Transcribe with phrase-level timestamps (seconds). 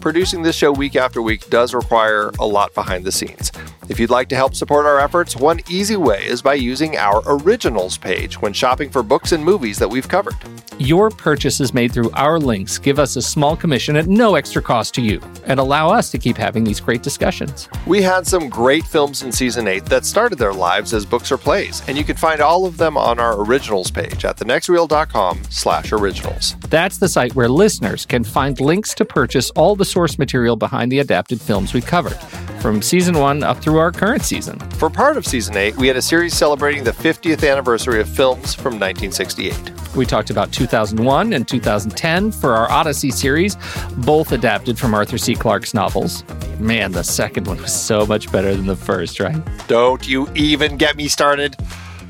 [0.00, 3.50] Producing this show week after week does require a lot behind the scenes.
[3.88, 7.22] If you'd like to help support our efforts, one easy way is by using our
[7.26, 10.34] originals page when shopping for books and movies that we've covered.
[10.78, 14.94] Your purchases made through our links give us a small commission at no extra cost
[14.94, 17.68] to you and allow us to keep having these great discussions.
[17.86, 21.38] We had some great films in season 8 that started their lives as books or
[21.38, 25.92] plays, and you can find all of them on our originals page at thenextreel.com slash
[25.92, 26.56] originals.
[26.68, 30.92] That's the site where listeners can find links to purchase all the source material behind
[30.92, 32.18] the adapted films we covered,
[32.60, 34.58] from season 1 up through our current season.
[34.72, 38.54] For part of season 8, we had a series celebrating the 50th anniversary of films
[38.54, 39.96] from 1968.
[39.96, 43.56] We talked about 2001 and 2010 for our Odyssey series,
[43.98, 45.34] both adapted from Arthur C.
[45.34, 46.24] Clarke's novels.
[46.58, 49.36] Man, the second one was so much better than the first, right?
[49.66, 51.56] Don't you even get me started.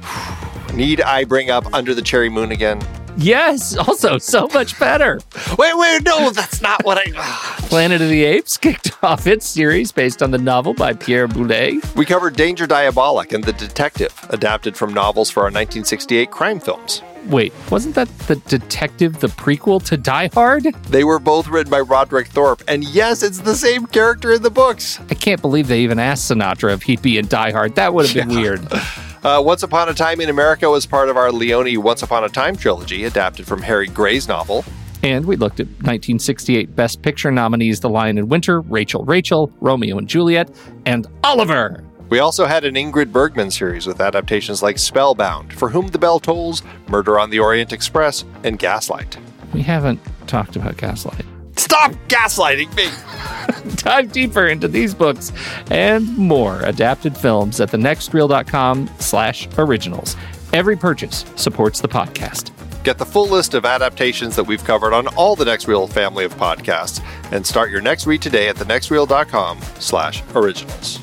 [0.75, 2.81] Need I bring up Under the Cherry Moon again?
[3.19, 5.21] Yes, also so much better.
[5.59, 7.13] Wait, wait, no, that's not what I.
[7.17, 7.57] Ah.
[7.69, 11.85] Planet of the Apes kicked off its series based on the novel by Pierre Boulet.
[11.97, 17.03] We covered Danger Diabolik and The Detective, adapted from novels for our 1968 crime films.
[17.27, 20.63] Wait, wasn't that The Detective, the prequel to Die Hard?
[20.89, 24.51] They were both written by Roderick Thorp, and yes, it's the same character in the
[24.51, 25.01] books.
[25.11, 27.75] I can't believe they even asked Sinatra if he'd be in Die Hard.
[27.75, 28.41] That would have been Yeah.
[28.41, 28.69] weird.
[29.29, 32.31] Uh, Once Upon a Time in America was part of our Leone Once Upon a
[32.31, 34.65] Time trilogy, adapted from Harry Grey's novel.
[35.03, 39.99] And we looked at 1968 Best Picture nominees The Lion in Winter, Rachel Rachel, Romeo
[39.99, 40.51] and Juliet,
[40.87, 41.85] and Oliver.
[42.09, 46.21] We also had an Ingrid Bergman series with adaptations like Spellbound, For Whom the Bell
[46.21, 49.19] Tolls, Murder on the Orient Express, and Gaslight.
[49.53, 51.27] We haven't talked about Gaslight.
[51.59, 52.89] Stop gaslighting me!
[53.77, 55.33] Dive deeper into these books
[55.71, 60.17] and more adapted films at thenextreel.com slash originals.
[60.53, 62.53] Every purchase supports the podcast.
[62.85, 66.25] Get the full list of adaptations that we've covered on all the Next Reel family
[66.25, 71.01] of podcasts, and start your next read today at thenextreel.com slash originals.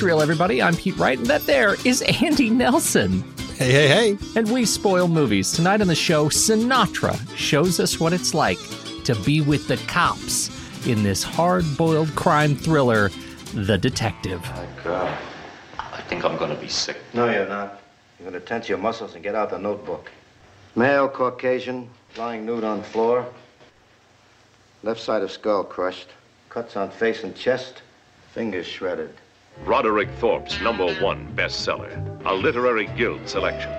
[0.00, 0.62] Is the next reel, everybody.
[0.62, 3.22] I'm Pete Wright, and that there is Andy Nelson.
[3.56, 4.18] Hey, hey, hey.
[4.34, 5.52] And we spoil movies.
[5.52, 8.58] Tonight on the show, Sinatra shows us what it's like
[9.04, 10.50] to be with the cops
[10.86, 13.10] in this hard boiled crime thriller,
[13.52, 14.42] The Detective.
[14.82, 15.18] God,
[15.78, 16.96] I think I'm gonna be sick.
[17.12, 17.82] No, you're not.
[18.18, 20.10] You're gonna tense your muscles and get out the notebook.
[20.76, 23.26] Male, Caucasian, lying nude on floor.
[24.82, 26.08] Left side of skull crushed.
[26.48, 27.82] Cuts on face and chest.
[28.32, 29.12] Fingers shredded.
[29.64, 33.70] Roderick Thorp's number one bestseller, a literary guild selection.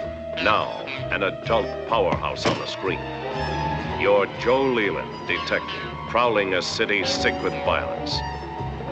[0.43, 0.69] Now,
[1.11, 2.99] an adult powerhouse on the screen.
[3.99, 8.15] Your Joe Leland, detective, prowling a city sick with violence,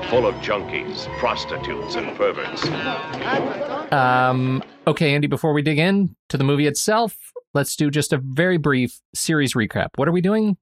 [0.09, 2.65] full of junkies, prostitutes, and perverts.
[3.93, 7.15] Um, okay, Andy, before we dig in to the movie itself,
[7.53, 9.89] let's do just a very brief series recap.
[9.95, 10.57] What are we doing?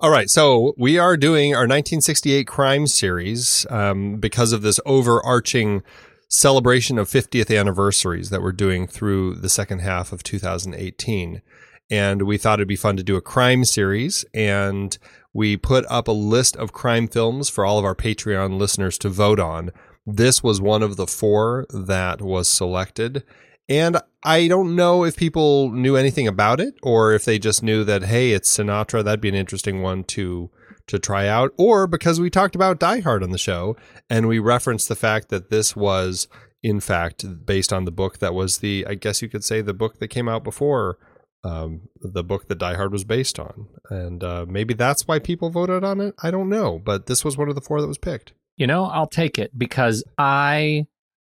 [0.00, 5.82] All right, so we are doing our 1968 crime series um, because of this overarching
[6.28, 11.42] celebration of 50th anniversaries that we're doing through the second half of 2018.
[11.90, 14.24] And we thought it'd be fun to do a crime series.
[14.32, 14.96] And
[15.32, 19.08] we put up a list of crime films for all of our Patreon listeners to
[19.08, 19.70] vote on.
[20.06, 23.24] This was one of the four that was selected.
[23.70, 27.84] And I don't know if people knew anything about it or if they just knew
[27.84, 29.04] that, hey, it's Sinatra.
[29.04, 30.50] That'd be an interesting one to
[30.88, 33.76] to try out, or because we talked about Die Hard on the show
[34.08, 36.26] and we referenced the fact that this was,
[36.64, 39.72] in fact, based on the book that was the, I guess you could say, the
[39.72, 40.98] book that came out before
[41.44, 43.68] um, the book that Die Hard was based on.
[43.88, 46.14] And uh, maybe that's why people voted on it.
[46.24, 48.32] I don't know, but this was one of the four that was picked.
[48.56, 50.86] You know, I'll take it because I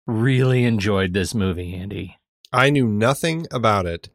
[0.06, 2.19] really enjoyed this movie, Andy.
[2.52, 4.08] I knew nothing about it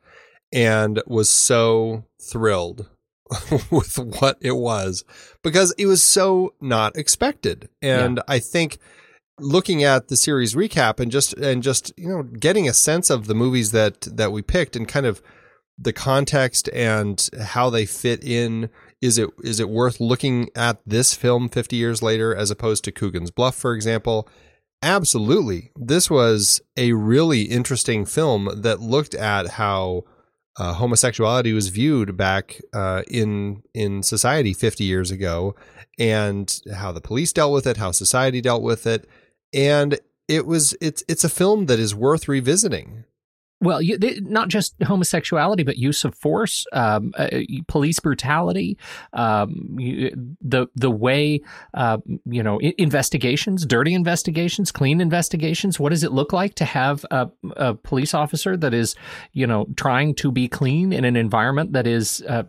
[0.51, 2.89] and was so thrilled
[3.72, 5.04] with what it was
[5.44, 7.69] because it was so not expected.
[7.81, 8.24] And yeah.
[8.28, 8.78] I think
[9.39, 13.28] looking at the series recap and just and just you know getting a sense of
[13.28, 15.22] the movies that that we picked and kind of
[15.80, 18.69] the context and how they fit in
[19.01, 22.92] is it is it worth looking at this film 50 years later as opposed to
[22.92, 24.30] Coogan's Bluff for example
[24.83, 30.04] absolutely this was a really interesting film that looked at how
[30.57, 35.56] uh, homosexuality was viewed back uh, in in society 50 years ago,
[35.98, 39.07] and how the police dealt with it, how society dealt with it,
[39.54, 43.06] and it was it's it's a film that is worth revisiting.
[43.62, 47.30] Well, you, they, not just homosexuality, but use of force, um, uh,
[47.68, 48.75] police brutality,
[49.13, 51.42] um, you, the the way
[51.75, 55.80] uh, you know investigations, dirty investigations, clean investigations.
[55.80, 58.96] What does it look like to have a, a police officer that is
[59.34, 62.44] you know trying to be clean in an environment that is uh,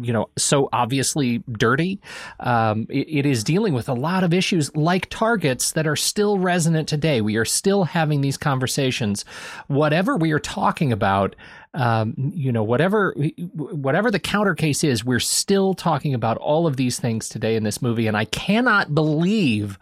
[0.00, 2.00] you know so obviously dirty?
[2.40, 6.38] Um, it, it is dealing with a lot of issues like targets that are still
[6.38, 7.20] resonant today.
[7.20, 9.26] We are still having these conversations,
[9.66, 11.34] whatever we are talking about,
[11.74, 13.12] um, you know, whatever
[13.52, 17.64] whatever the counter case is, we're still talking about all of these things today in
[17.64, 19.76] this movie, and I cannot believe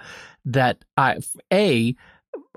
[0.47, 1.19] that I
[1.53, 1.95] a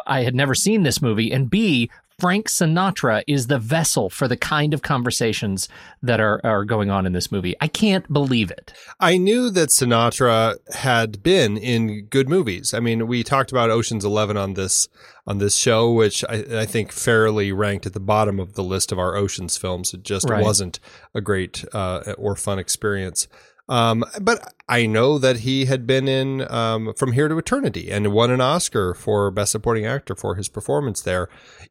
[0.08, 4.36] I had never seen this movie, and B, Frank Sinatra is the vessel for the
[4.36, 5.70] kind of conversations
[6.02, 7.56] that are, are going on in this movie.
[7.62, 8.74] I can't believe it.
[9.00, 12.74] I knew that Sinatra had been in good movies.
[12.74, 14.88] I mean, we talked about Ocean's Eleven on this
[15.28, 18.92] on this show, which I, I think fairly ranked at the bottom of the list
[18.92, 19.94] of our Ocean's films.
[19.94, 20.42] It just right.
[20.42, 20.80] wasn't
[21.14, 23.28] a great uh, or fun experience.
[23.70, 28.14] Um, but I know that he had been in um, From Here to Eternity and
[28.14, 31.28] won an Oscar for Best Supporting Actor for his performance there.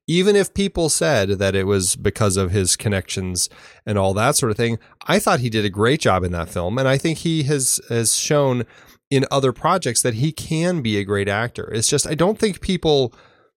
[0.06, 3.48] Even if people said that it was because of his connections
[3.87, 6.50] and all that sort of thing, I thought he did a great job in that
[6.50, 8.66] film, and I think he has has shown
[9.10, 11.70] in other projects that he can be a great actor.
[11.72, 13.14] It's just I don't think people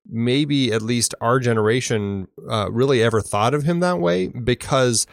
[0.07, 5.05] maybe at least our generation uh, really ever thought of him that way because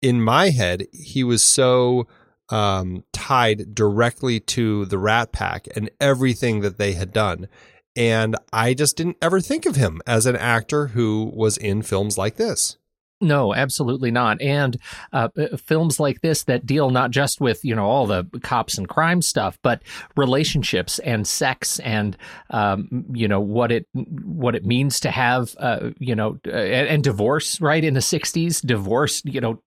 [0.00, 2.06] in my head he was so
[2.48, 7.48] um, tied directly to the Rat Pack and everything that they had done.
[7.94, 12.16] And I just didn't ever think of him as an actor who was in films
[12.16, 12.78] like this.
[13.22, 14.42] No, absolutely not.
[14.42, 14.76] And
[15.12, 18.76] uh, uh, films like this that deal not just with you know all the cops
[18.76, 19.80] and crime stuff, but
[20.16, 22.16] relationships and sex and
[22.50, 26.88] um, you know what it what it means to have uh, you know uh, and,
[26.88, 27.60] and divorce.
[27.60, 29.62] Right in the '60s, divorce you know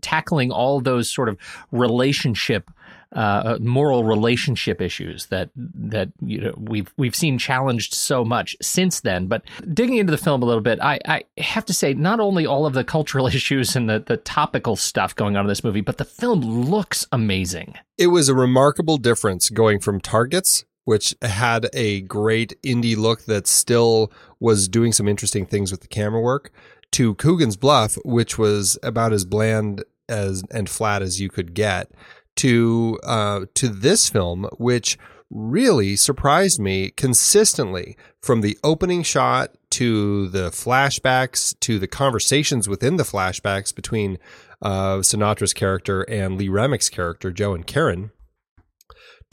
[0.00, 1.38] tackling all those sort of
[1.72, 2.70] relationship
[3.14, 9.00] uh, moral relationship issues that that you know we've we've seen challenged so much since
[9.00, 9.26] then.
[9.26, 12.44] But digging into the film a little bit, I, I have to say not only
[12.44, 15.80] all of the cultural issues and the the topical stuff going on in this movie,
[15.80, 17.74] but the film looks amazing.
[17.96, 23.46] It was a remarkable difference going from Targets which had a great indie look that
[23.46, 26.52] still was doing some interesting things with the camera work,
[26.94, 31.90] to Coogan's Bluff, which was about as bland as and flat as you could get,
[32.36, 34.96] to uh, to this film, which
[35.28, 42.96] really surprised me consistently from the opening shot to the flashbacks to the conversations within
[42.96, 44.16] the flashbacks between
[44.62, 48.12] uh, Sinatra's character and Lee Remick's character, Joe and Karen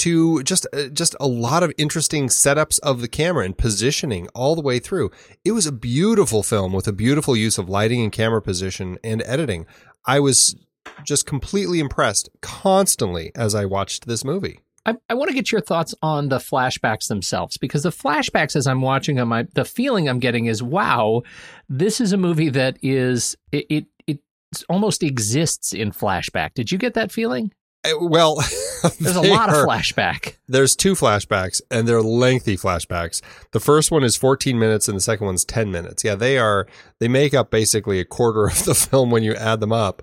[0.02, 4.56] to just uh, just a lot of interesting setups of the camera and positioning all
[4.56, 5.12] the way through.
[5.46, 9.22] It was a beautiful film with a beautiful use of lighting and camera position and
[9.26, 9.68] editing.
[10.06, 10.56] I was
[11.04, 14.60] just completely impressed constantly as I watched this movie.
[14.88, 18.66] I, I want to get your thoughts on the flashbacks themselves because the flashbacks, as
[18.66, 21.22] I'm watching them, I, the feeling I'm getting is, wow,
[21.70, 24.20] this is a movie that is it, it it
[24.68, 26.56] almost exists in flashback.
[26.56, 27.52] Did you get that feeling?
[27.84, 28.36] Uh, Well,
[29.00, 30.36] There's a lot of flashback.
[30.48, 33.22] There's two flashbacks, and they're lengthy flashbacks.
[33.52, 36.04] The first one is 14 minutes, and the second one's 10 minutes.
[36.04, 36.68] Yeah, they are.
[37.00, 40.02] They make up basically a quarter of the film when you add them up.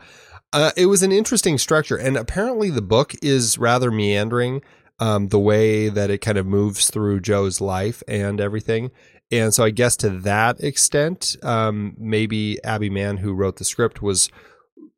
[0.53, 4.63] Uh, it was an interesting structure, and apparently the book is rather meandering.
[5.01, 8.91] Um, the way that it kind of moves through Joe's life and everything.
[9.31, 14.03] And so I guess to that extent, um, maybe Abby Mann, who wrote the script,
[14.03, 14.29] was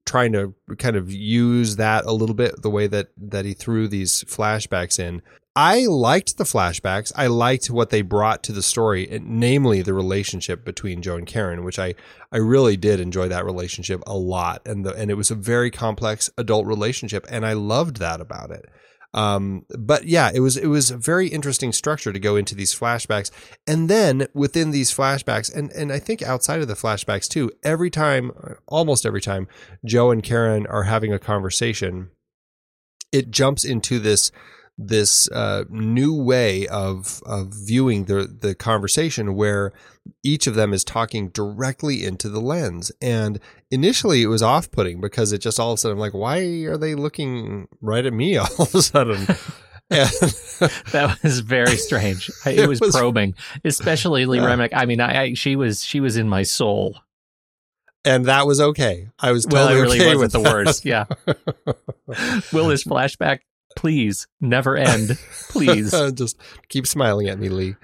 [0.07, 3.88] trying to kind of use that a little bit, the way that that he threw
[3.88, 5.23] these flashbacks in.
[5.57, 7.12] I liked the flashbacks.
[7.16, 11.64] I liked what they brought to the story, namely the relationship between Joe and Karen,
[11.64, 11.95] which I
[12.30, 15.71] I really did enjoy that relationship a lot, and the and it was a very
[15.71, 18.66] complex adult relationship, and I loved that about it.
[19.12, 22.75] Um, but yeah, it was it was a very interesting structure to go into these
[22.75, 23.31] flashbacks,
[23.67, 27.90] and then within these flashbacks, and and I think outside of the flashbacks too, every
[27.90, 28.31] time,
[28.69, 29.49] almost every time,
[29.85, 32.11] Joe and Karen are having a conversation,
[33.11, 34.31] it jumps into this
[34.83, 39.73] this uh, new way of of viewing the the conversation where
[40.25, 43.39] each of them is talking directly into the lens and
[43.71, 46.79] initially it was off-putting because it just all of a sudden I'm like why are
[46.79, 49.27] they looking right at me all of a sudden
[49.91, 50.09] and
[50.93, 52.31] That was very strange.
[52.47, 53.35] I- It It was, was- probing,
[53.65, 54.47] especially Lee Yeah.
[54.47, 54.73] Remick.
[54.75, 56.97] I mean, I, I she was she was in my soul.
[58.05, 60.55] and that was okay I was well, totally it really okay wasn't with the that.
[60.55, 60.85] worst.
[60.87, 61.05] Yeah.
[62.53, 63.41] Will this flashback
[63.77, 65.19] please never end?
[65.49, 65.91] Please.
[66.15, 67.77] just keep smiling at me lee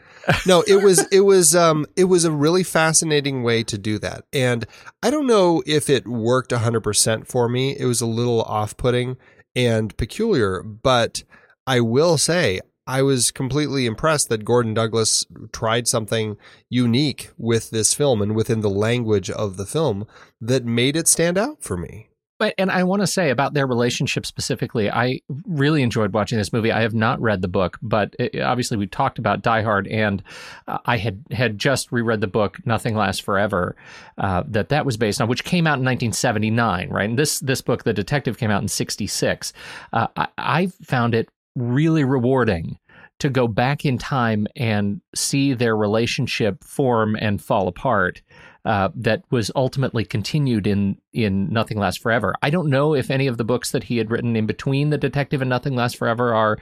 [0.46, 4.24] no it was it was um it was a really fascinating way to do that
[4.32, 4.66] and
[5.02, 9.16] i don't know if it worked 100% for me it was a little off-putting
[9.54, 11.22] and peculiar but
[11.66, 16.36] i will say i was completely impressed that gordon douglas tried something
[16.68, 20.06] unique with this film and within the language of the film
[20.40, 23.66] that made it stand out for me But and I want to say about their
[23.66, 26.70] relationship specifically, I really enjoyed watching this movie.
[26.70, 30.22] I have not read the book, but it, obviously we talked about Die Hard, and
[30.68, 33.76] uh, I had had just reread the book Nothing Lasts Forever,
[34.18, 37.08] uh, that that was based on, which came out in 1979, right?
[37.08, 39.52] And this this book, The Detective, came out in '66.
[39.92, 42.78] Uh, I, I found it really rewarding
[43.18, 48.20] to go back in time and see their relationship form and fall apart
[48.66, 52.34] uh, that was ultimately continued in in Nothing Lasts Forever.
[52.42, 54.98] I don't know if any of the books that he had written in between The
[54.98, 56.58] Detective and Nothing Lasts Forever are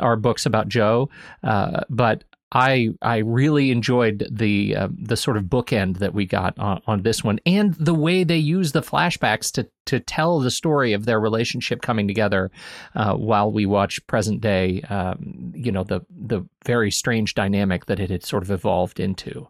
[0.00, 1.10] are books about Joe,
[1.44, 2.24] uh, but.
[2.54, 7.00] I I really enjoyed the uh, the sort of bookend that we got on, on
[7.00, 11.06] this one, and the way they use the flashbacks to to tell the story of
[11.06, 12.50] their relationship coming together,
[12.94, 14.82] uh, while we watch present day.
[14.82, 19.48] Um, you know the the very strange dynamic that it had sort of evolved into.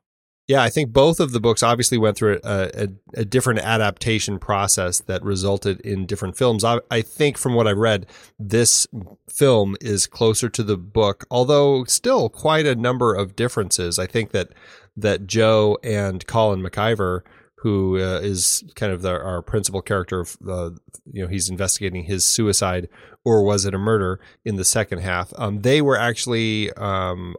[0.48, 2.88] Yeah, I think both of the books obviously went through a, a,
[3.20, 6.64] a different adaptation process that resulted in different films.
[6.64, 8.06] I, I think from what I read,
[8.38, 8.86] this
[9.30, 13.98] film is closer to the book, although still quite a number of differences.
[13.98, 14.48] I think that
[14.96, 17.20] that Joe and Colin McIver,
[17.58, 20.70] who uh, is kind of the, our principal character, of, uh,
[21.10, 22.88] you know, he's investigating his suicide
[23.24, 25.32] or was it a murder in the second half.
[25.38, 27.36] Um, they were actually um,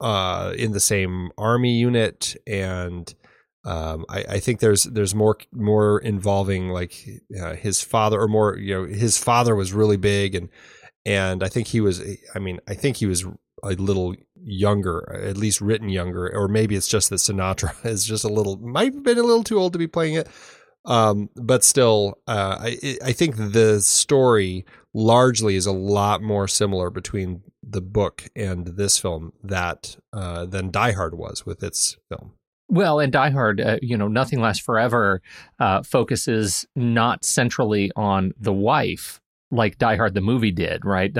[0.00, 3.12] uh, in the same army unit, and
[3.64, 6.94] um, I, I think there's there's more more involving like
[7.40, 10.48] uh, his father, or more you know his father was really big, and
[11.04, 12.02] and I think he was.
[12.34, 13.24] I mean, I think he was
[13.62, 18.24] a little younger, at least written younger, or maybe it's just that Sinatra is just
[18.24, 20.28] a little might have been a little too old to be playing it.
[20.84, 24.64] Um, but still, uh, I I think the story
[24.96, 30.70] largely is a lot more similar between the book and this film that uh, than
[30.70, 32.32] Die Hard was with its film.
[32.68, 35.20] Well, and Die Hard, uh, you know, Nothing Lasts Forever
[35.60, 39.20] uh, focuses not centrally on the wife
[39.52, 41.14] like Die Hard the movie did, right?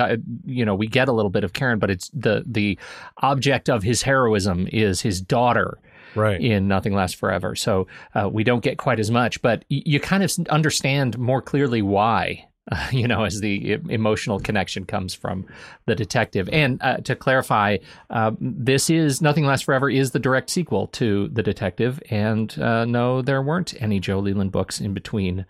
[0.44, 2.78] You know, we get a little bit of Karen, but it's the the
[3.22, 5.78] object of his heroism is his daughter
[6.16, 6.40] Right.
[6.40, 7.54] in Nothing Lasts Forever.
[7.54, 11.42] So uh, we don't get quite as much, but y- you kind of understand more
[11.42, 12.46] clearly why.
[12.70, 15.46] Uh, you know, as the emotional connection comes from
[15.86, 16.48] the detective.
[16.52, 17.78] And uh, to clarify,
[18.10, 22.84] uh, this is Nothing Lasts Forever is the direct sequel to the detective, and uh,
[22.84, 25.46] no, there weren't any Joe Leland books in between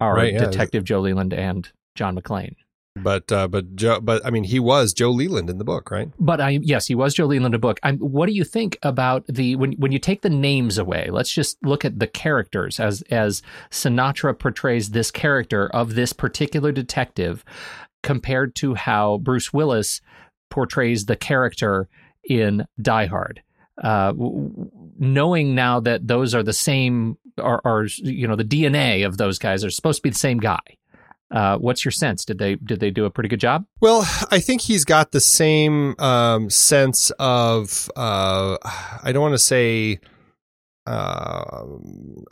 [0.00, 0.40] our Right, yeah.
[0.40, 2.54] detective Joe Leland and John McClane.
[3.02, 6.10] But uh, but Joe, but I mean, he was Joe Leland in the book, right?
[6.18, 7.80] But I yes, he was Joe Leland in the book.
[7.82, 11.08] I'm, what do you think about the when when you take the names away?
[11.10, 16.72] Let's just look at the characters as as Sinatra portrays this character of this particular
[16.72, 17.44] detective
[18.02, 20.00] compared to how Bruce Willis
[20.50, 21.88] portrays the character
[22.24, 23.42] in Die Hard.
[23.82, 24.12] Uh,
[24.98, 29.38] knowing now that those are the same, are, are you know the DNA of those
[29.38, 30.58] guys are supposed to be the same guy.
[31.30, 32.24] Uh, what's your sense?
[32.24, 33.66] Did they did they do a pretty good job?
[33.80, 39.38] Well, I think he's got the same um, sense of uh, I don't want to
[39.38, 40.00] say
[40.86, 41.64] uh,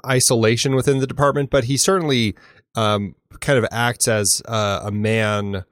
[0.06, 2.36] isolation within the department, but he certainly
[2.74, 5.64] um, kind of acts as uh, a man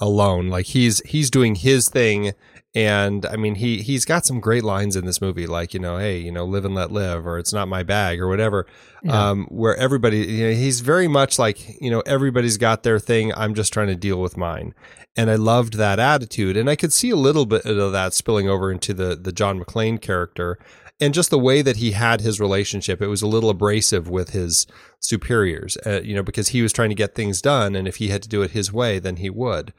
[0.00, 0.48] alone.
[0.48, 2.32] Like he's he's doing his thing,
[2.74, 5.98] and I mean he he's got some great lines in this movie, like you know,
[5.98, 8.66] hey, you know, live and let live, or it's not my bag, or whatever.
[9.02, 9.30] Yeah.
[9.30, 13.32] Um, where everybody, you know, he's very much like you know, everybody's got their thing.
[13.34, 14.74] I'm just trying to deal with mine,
[15.16, 18.48] and I loved that attitude, and I could see a little bit of that spilling
[18.48, 20.58] over into the the John McClane character.
[21.00, 24.30] And just the way that he had his relationship, it was a little abrasive with
[24.30, 24.64] his
[25.00, 28.08] superiors, uh, you know, because he was trying to get things done, and if he
[28.08, 29.72] had to do it his way, then he would.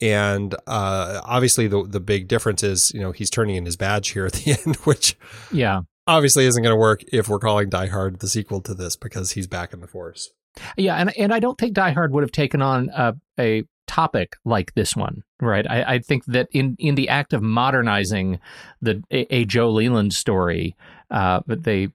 [0.00, 4.10] And uh, obviously, the the big difference is, you know, he's turning in his badge
[4.10, 5.16] here at the end, which
[5.52, 5.82] Yeah.
[6.06, 9.32] obviously isn't going to work if we're calling Die Hard the sequel to this because
[9.32, 10.30] he's back in the force.
[10.76, 14.36] Yeah, and and I don't think Die Hard would have taken on a, a topic
[14.44, 15.64] like this one, right?
[15.68, 18.40] I, I think that in in the act of modernizing
[18.80, 20.74] the a, a Joe Leland story,
[21.10, 21.88] uh, but they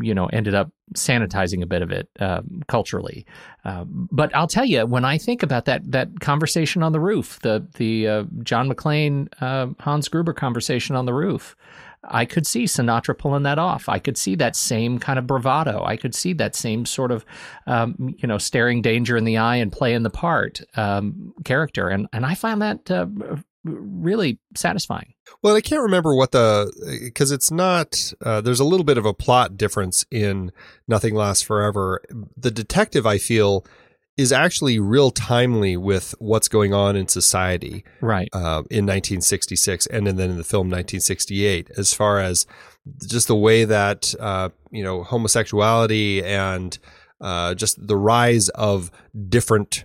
[0.00, 3.26] you know ended up sanitizing a bit of it uh, culturally.
[3.64, 7.38] Uh, but I'll tell you, when I think about that that conversation on the roof,
[7.40, 11.56] the the uh, John McClane uh, Hans Gruber conversation on the roof.
[12.04, 13.88] I could see Sinatra pulling that off.
[13.88, 15.82] I could see that same kind of bravado.
[15.84, 17.26] I could see that same sort of,
[17.66, 22.06] um, you know, staring danger in the eye and playing the part um, character, and
[22.12, 23.06] and I find that uh,
[23.64, 25.14] really satisfying.
[25.42, 26.72] Well, I can't remember what the
[27.04, 28.12] because it's not.
[28.24, 30.52] Uh, there's a little bit of a plot difference in
[30.86, 32.00] Nothing Lasts Forever.
[32.36, 33.64] The detective, I feel,
[34.16, 38.28] is actually real timely with what's going on in society Right.
[38.32, 42.46] uh, in 1966 and then in the film 1968, as far as
[43.06, 46.78] just the way that uh, you know homosexuality and
[47.20, 48.90] uh, just the rise of
[49.28, 49.84] different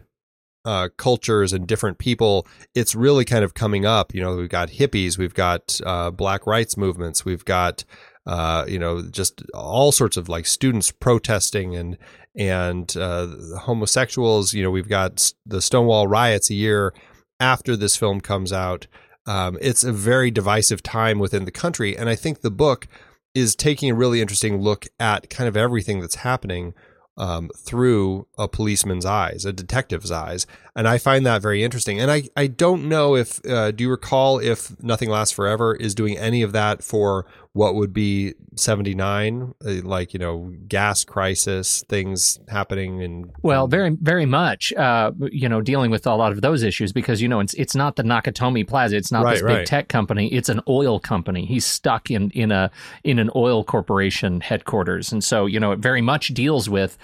[0.65, 4.13] uh, cultures and different people, it's really kind of coming up.
[4.13, 7.84] You know, we've got hippies, we've got uh, black rights movements, we've got
[8.25, 11.97] uh, you know just all sorts of like students protesting and
[12.36, 13.28] and uh,
[13.60, 14.54] homosexuals.
[14.54, 16.93] You know, we've got the Stonewall riots a year
[17.39, 18.88] after this film comes out.
[19.26, 22.88] Um, it's a very divisive time within the country, and I think the book
[23.34, 26.73] is taking a really interesting look at kind of everything that's happening
[27.17, 31.99] um, through a policeman's eyes, a detective's eyes, and I find that very interesting.
[31.99, 35.93] And I I don't know if uh, do you recall if Nothing Lasts Forever is
[35.93, 41.84] doing any of that for what would be 79 uh, like you know gas crisis
[41.88, 46.42] things happening and Well, very, very much, uh, you know, dealing with a lot of
[46.42, 49.42] those issues because you know it's it's not the Nakatomi Plaza, it's not Right, this
[49.42, 49.68] big right.
[49.68, 51.46] tech company, it's an oil company.
[51.46, 52.72] He's stuck in in a
[53.04, 56.98] in an oil corporation headquarters, and so you know it very much deals with,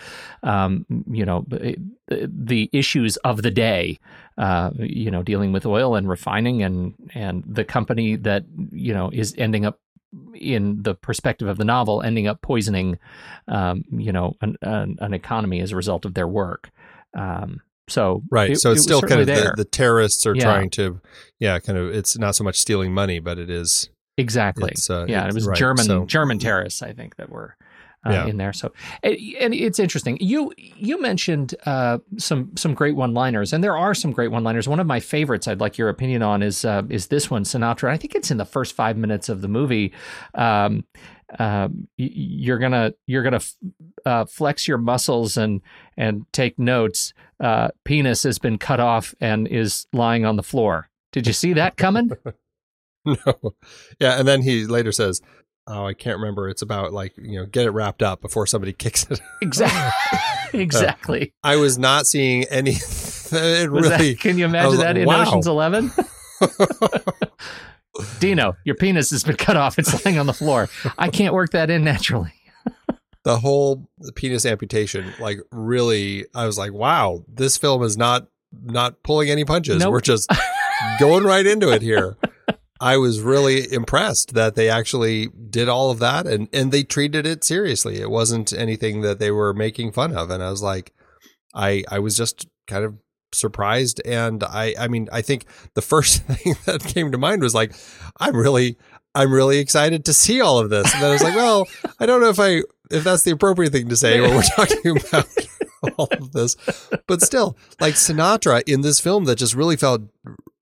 [0.43, 3.99] um, you know, the, the issues of the day.
[4.37, 9.09] Uh, you know, dealing with oil and refining, and and the company that you know
[9.11, 9.81] is ending up
[10.33, 12.97] in the perspective of the novel, ending up poisoning,
[13.47, 16.69] um, you know, an, an, an economy as a result of their work.
[17.15, 20.43] Um, so right it- so it's was still kind of the, the terrorists are Yeah.
[20.43, 21.01] trying to
[21.39, 24.69] yeah kind of it's not so much stealing money but it is exactly.
[24.71, 27.55] it's, uh, yeah, it was right, German so- German terrorists, I think, that were.
[28.05, 28.27] Uh, Yeah.
[28.27, 28.71] In there, so
[29.03, 30.17] and it's interesting.
[30.21, 34.43] You you mentioned uh, some some great one liners, and there are some great one
[34.43, 34.69] liners.
[34.69, 37.89] One of my favorites, I'd like your opinion on, is uh, is this one, Sinatra.
[37.89, 39.91] I think it's in the first five minutes of the movie.
[40.33, 40.85] Um,
[41.37, 43.55] um, you're gonna you're gonna f-
[44.05, 45.59] uh, flex your muscles and
[45.97, 47.13] and take notes.
[47.39, 50.89] Uh, penis has been cut off and is lying on the floor.
[51.11, 52.11] Did you see that coming?
[53.05, 53.53] no
[53.99, 55.21] yeah and then he later says
[55.69, 58.73] oh i can't remember it's about like you know get it wrapped up before somebody
[58.83, 60.19] kicks it exactly.
[60.51, 61.31] Uh, exactly.
[61.43, 65.05] i was not seeing any it Was really that, can you imagine that like, in
[65.05, 65.21] wow.
[65.27, 65.91] Ocean's Eleven?
[68.19, 69.77] Dino, your penis has been cut off.
[69.77, 70.69] It's lying on the floor.
[70.97, 72.33] I can't work that in naturally.
[73.23, 78.27] the whole penis amputation like really i was like wow this film is not
[78.63, 79.91] not pulling any punches Nope.
[79.91, 80.31] we're just
[80.99, 82.15] going right into it here
[82.79, 87.25] i was really impressed that they actually did all of that and and they treated
[87.25, 87.99] it seriously.
[87.99, 90.29] It wasn't anything that they were making fun of.
[90.29, 90.93] And i was like
[91.53, 92.95] i i was just kind of
[93.33, 94.01] surprised.
[94.05, 97.73] And i i mean i think the first thing that came to mind was like
[98.19, 98.77] i'm really
[99.15, 100.93] i'm really excited to see all of this.
[100.93, 101.67] And then i was like well
[101.99, 102.61] i don't know if i
[102.91, 105.27] if that's the appropriate thing to say when we're talking about
[105.97, 106.55] all of this.
[107.07, 110.01] But still like sinatra in this film that just really felt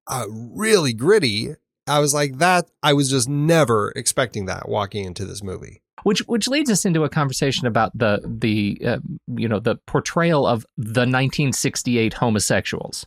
[0.08, 1.56] uh, really gritty
[1.88, 6.19] i was like that i was just never expecting that walking into this movie which
[6.28, 9.00] which leads us into a conversation about the the uh,
[9.36, 13.06] you know the portrayal of the 1968 homosexuals.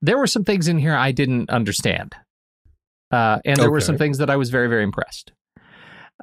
[0.00, 2.14] There were some things in here I didn't understand,
[3.10, 5.32] uh, and there were some things that I was very very impressed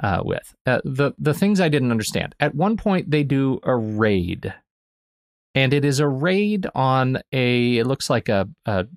[0.01, 0.55] uh, with.
[0.65, 2.33] Uh, the the things I didn't understand.
[2.39, 4.53] At one point, they do a raid,
[5.53, 7.77] and it is a raid on a.
[7.77, 8.87] It looks like a, a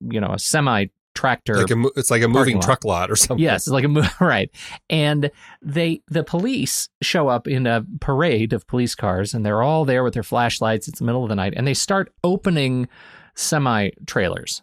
[0.00, 0.86] you know a semi
[1.20, 2.64] tractor Like a, it's like a moving lot.
[2.64, 3.42] truck lot or something.
[3.42, 4.50] Yes, it's like a right.
[4.88, 5.30] And
[5.62, 10.02] they the police show up in a parade of police cars and they're all there
[10.02, 10.88] with their flashlights.
[10.88, 12.88] It's the middle of the night and they start opening
[13.34, 14.62] semi trailers.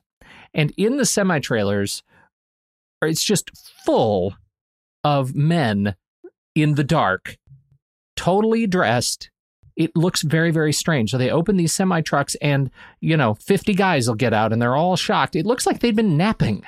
[0.54, 2.04] And in the semi trailers
[3.04, 3.52] it's just
[3.86, 4.36] full
[5.04, 5.96] of men
[6.56, 7.38] in the dark,
[8.16, 9.30] totally dressed.
[9.78, 11.12] It looks very, very strange.
[11.12, 14.62] So they open these semi trucks, and you know, fifty guys will get out, and
[14.62, 15.36] they're all shocked.
[15.36, 16.64] It looks like they'd been napping,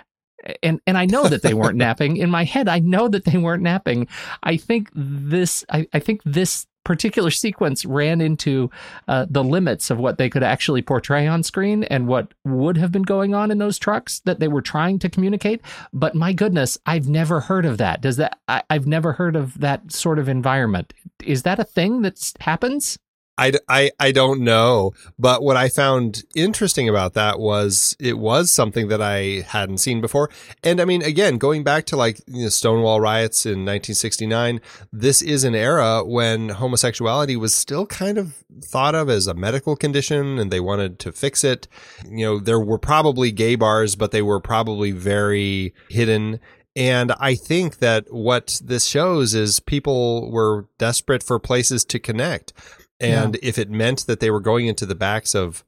[0.63, 2.17] and and I know that they weren't napping.
[2.17, 4.07] In my head, I know that they weren't napping.
[4.43, 8.67] I think this, I, I think this particular sequence ran into
[9.07, 12.91] uh, the limits of what they could actually portray on screen and what would have
[12.91, 15.61] been going on in those trucks that they were trying to communicate.
[15.93, 18.01] But my goodness, I've never heard of that.
[18.01, 18.39] Does that?
[18.47, 20.91] I, I've never heard of that sort of environment.
[21.23, 22.97] Is that a thing that happens?
[23.39, 24.91] I, I, I don't know.
[25.17, 30.01] But what I found interesting about that was it was something that I hadn't seen
[30.01, 30.29] before.
[30.61, 34.59] And I mean, again, going back to like you know, Stonewall riots in 1969,
[34.91, 39.77] this is an era when homosexuality was still kind of thought of as a medical
[39.77, 41.69] condition and they wanted to fix it.
[42.09, 46.41] You know, there were probably gay bars, but they were probably very hidden.
[46.75, 52.53] And I think that what this shows is people were desperate for places to connect.
[52.99, 55.63] And if it meant that they were going into the backs of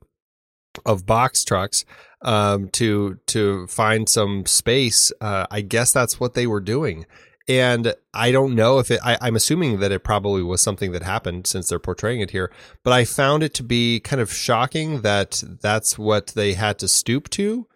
[0.85, 1.83] of box trucks
[2.21, 7.05] um, to to find some space, uh, I guess that's what they were doing.
[7.47, 8.99] And I don't know if it.
[9.03, 12.51] I, I'm assuming that it probably was something that happened since they're portraying it here.
[12.83, 16.87] But I found it to be kind of shocking that that's what they had to
[16.87, 17.67] stoop to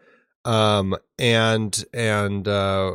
[0.45, 2.91] um and and uh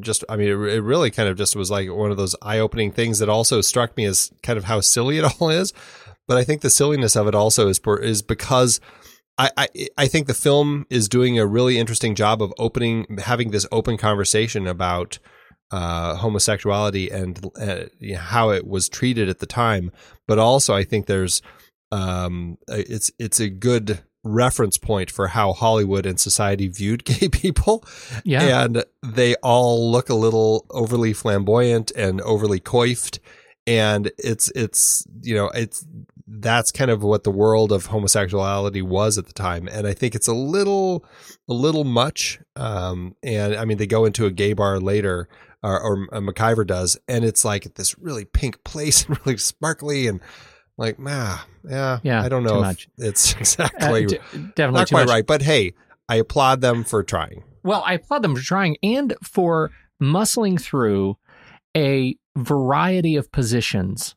[0.00, 2.90] just i mean it, it really kind of just was like one of those eye-opening
[2.90, 5.72] things that also struck me as kind of how silly it all is.
[6.26, 8.80] But i think the silliness of it also is por- is because
[9.38, 13.50] I, I I think the film is doing a really interesting job of opening having
[13.52, 15.18] this open conversation about
[15.70, 17.84] uh, homosexuality and uh,
[18.16, 19.92] how it was treated at the time,
[20.26, 21.42] but also I think there's
[21.92, 27.84] um, it's it's a good reference point for how Hollywood and society viewed gay people.
[28.24, 28.64] Yeah.
[28.64, 33.20] And they all look a little overly flamboyant and overly coiffed.
[33.66, 35.86] And it's, it's, you know, it's,
[36.26, 39.68] that's kind of what the world of homosexuality was at the time.
[39.68, 41.04] And I think it's a little,
[41.48, 42.38] a little much.
[42.56, 45.28] Um, and I mean, they go into a gay bar later,
[45.62, 50.20] or, or McIver does, and it's like this really pink place and really sparkly and
[50.78, 52.88] like, ah, yeah, Yeah, I don't too know if much.
[52.96, 54.18] it's Uh, exactly d-
[54.56, 55.08] definitely not quite much.
[55.08, 55.26] right.
[55.26, 55.74] But hey,
[56.08, 57.44] I applaud them for trying.
[57.64, 59.70] Well, I applaud them for trying and for
[60.02, 61.18] muscling through
[61.76, 64.14] a variety of positions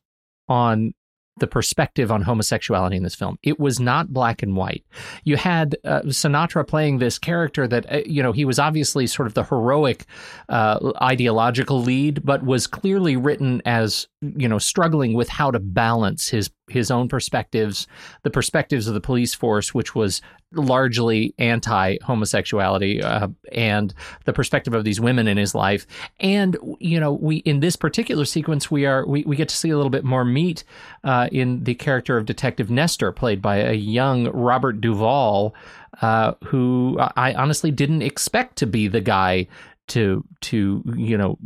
[0.48, 0.94] on
[1.38, 3.38] the perspective on homosexuality in this film.
[3.42, 4.84] It was not black and white.
[5.24, 9.26] You had uh, Sinatra playing this character that, uh, you know, he was obviously sort
[9.26, 10.04] of the heroic
[10.48, 16.28] uh, ideological lead, but was clearly written as, you know, struggling with how to balance
[16.28, 17.86] his his own perspectives,
[18.22, 20.22] the perspectives of the police force, which was
[20.54, 25.86] largely anti homosexuality, uh, and the perspective of these women in his life.
[26.20, 29.70] And you know, we in this particular sequence, we are we, we get to see
[29.70, 30.64] a little bit more meat
[31.04, 35.54] uh, in the character of Detective Nestor, played by a young Robert Duvall,
[36.00, 39.48] uh, who I honestly didn't expect to be the guy
[39.88, 41.38] to to you know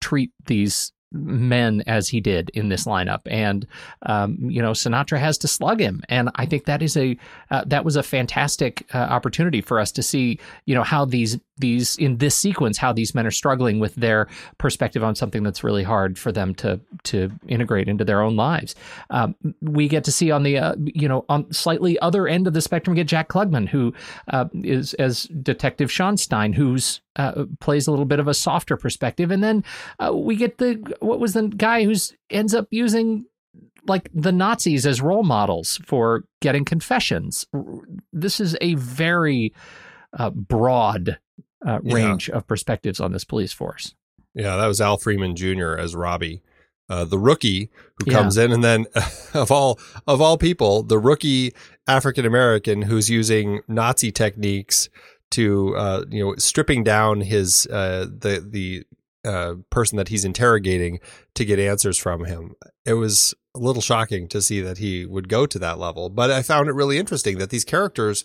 [0.00, 3.20] treat these men as he did in this lineup.
[3.26, 3.66] And
[4.02, 6.02] um, you know sinatra has to slug him.
[6.08, 7.16] And i think that is a
[7.50, 11.38] uh, that was a fantastic uh, opportunity for us to see you know how these
[11.60, 14.26] these in this sequence how these men are struggling with their
[14.58, 18.74] perspective on something that's really hard for them to to integrate into their own lives
[19.10, 22.52] um, we get to see on the uh, you know on slightly other end of
[22.52, 23.92] the spectrum get jack klugman who
[24.28, 29.30] uh, is as detective schoenstein who's uh, plays a little bit of a softer perspective
[29.30, 29.64] and then
[29.98, 33.24] uh, we get the what was the guy who's ends up using
[33.86, 37.46] like the Nazis as role models for getting confessions.
[38.12, 39.54] This is a very
[40.18, 41.18] uh, broad
[41.66, 41.94] uh, Yeah.
[41.94, 43.94] range of perspectives on this police force.
[44.34, 45.76] Yeah, that was Al Freeman Jr.
[45.76, 46.42] as Robbie,
[46.88, 48.18] uh, the rookie who Yeah.
[48.18, 48.86] comes in, and then
[49.34, 51.52] of all of all people, the rookie
[51.86, 54.88] African American who's using Nazi techniques
[55.32, 58.84] to uh, you know stripping down his uh, the the
[59.28, 60.98] uh, person that he's interrogating
[61.34, 62.54] to get answers from him.
[62.86, 66.30] It was a little shocking to see that he would go to that level, but
[66.30, 68.24] I found it really interesting that these characters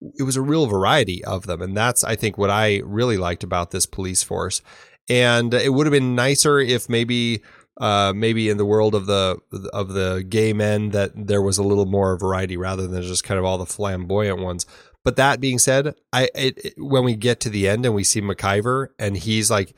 [0.00, 1.62] it was a real variety of them.
[1.62, 4.62] And that's, I think, what I really liked about this police force.
[5.08, 7.42] And it would have been nicer if maybe,
[7.80, 9.38] uh, maybe in the world of the,
[9.72, 13.38] of the gay men that there was a little more variety rather than just kind
[13.38, 14.66] of all the flamboyant ones.
[15.04, 18.04] But that being said, I, it, it, when we get to the end and we
[18.04, 19.74] see McIver and he's like,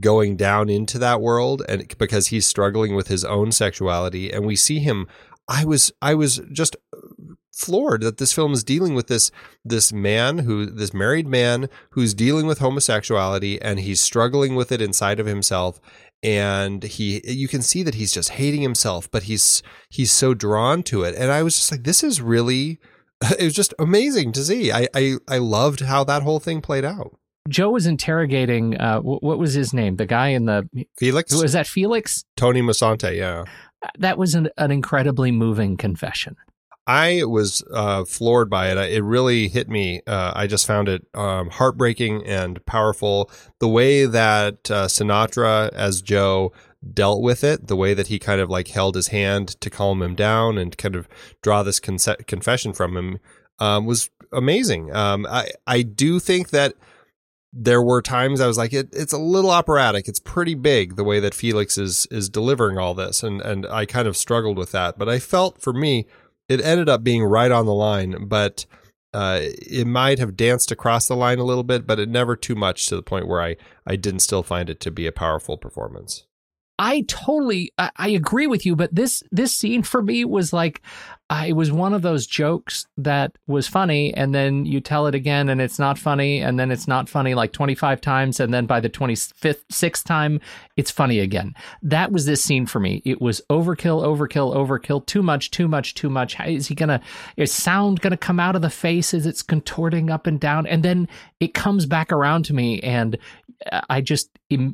[0.00, 4.56] going down into that world and because he's struggling with his own sexuality and we
[4.56, 5.06] see him
[5.48, 6.76] I was I was just
[7.52, 9.30] floored that this film is dealing with this
[9.64, 14.80] this man who this married man who's dealing with homosexuality and he's struggling with it
[14.80, 15.80] inside of himself
[16.22, 20.82] and he you can see that he's just hating himself but he's he's so drawn
[20.82, 22.78] to it and I was just like this is really
[23.38, 26.84] it was just amazing to see I I, I loved how that whole thing played
[26.84, 29.96] out Joe was interrogating uh, what was his name?
[29.96, 31.34] The guy in the Felix.
[31.34, 32.24] Was that Felix?
[32.36, 33.16] Tony Musante.
[33.16, 33.46] Yeah.
[33.98, 36.36] That was an, an incredibly moving confession.
[36.86, 38.76] I was uh, floored by it.
[38.92, 40.02] It really hit me.
[40.06, 43.30] Uh, I just found it um, heartbreaking and powerful.
[43.60, 46.52] The way that uh, Sinatra, as Joe,
[46.92, 50.02] dealt with it, the way that he kind of like held his hand to calm
[50.02, 51.08] him down and kind of
[51.40, 53.18] draw this con- confession from him
[53.60, 54.92] um, was amazing.
[54.94, 56.74] Um, I I do think that
[57.52, 60.08] there were times I was like, it, it's a little operatic.
[60.08, 63.86] It's pretty big the way that Felix is is delivering all this, and and I
[63.86, 64.98] kind of struggled with that.
[64.98, 66.06] But I felt for me
[66.52, 68.66] it ended up being right on the line, but
[69.14, 72.54] uh, it might have danced across the line a little bit, but it never too
[72.54, 75.56] much to the point where I, I didn't still find it to be a powerful
[75.56, 76.24] performance.
[76.78, 80.82] I totally I, I agree with you, but this this scene for me was like
[81.30, 85.48] it was one of those jokes that was funny, and then you tell it again,
[85.48, 88.66] and it's not funny, and then it's not funny like twenty five times, and then
[88.66, 90.40] by the twenty fifth sixth time,
[90.76, 91.54] it's funny again.
[91.82, 93.00] That was this scene for me.
[93.06, 95.06] It was overkill, overkill, overkill.
[95.06, 96.34] Too much, too much, too much.
[96.34, 97.00] How is he gonna?
[97.36, 100.82] Is sound gonna come out of the face as it's contorting up and down, and
[100.82, 101.08] then
[101.40, 103.16] it comes back around to me, and
[103.88, 104.28] I just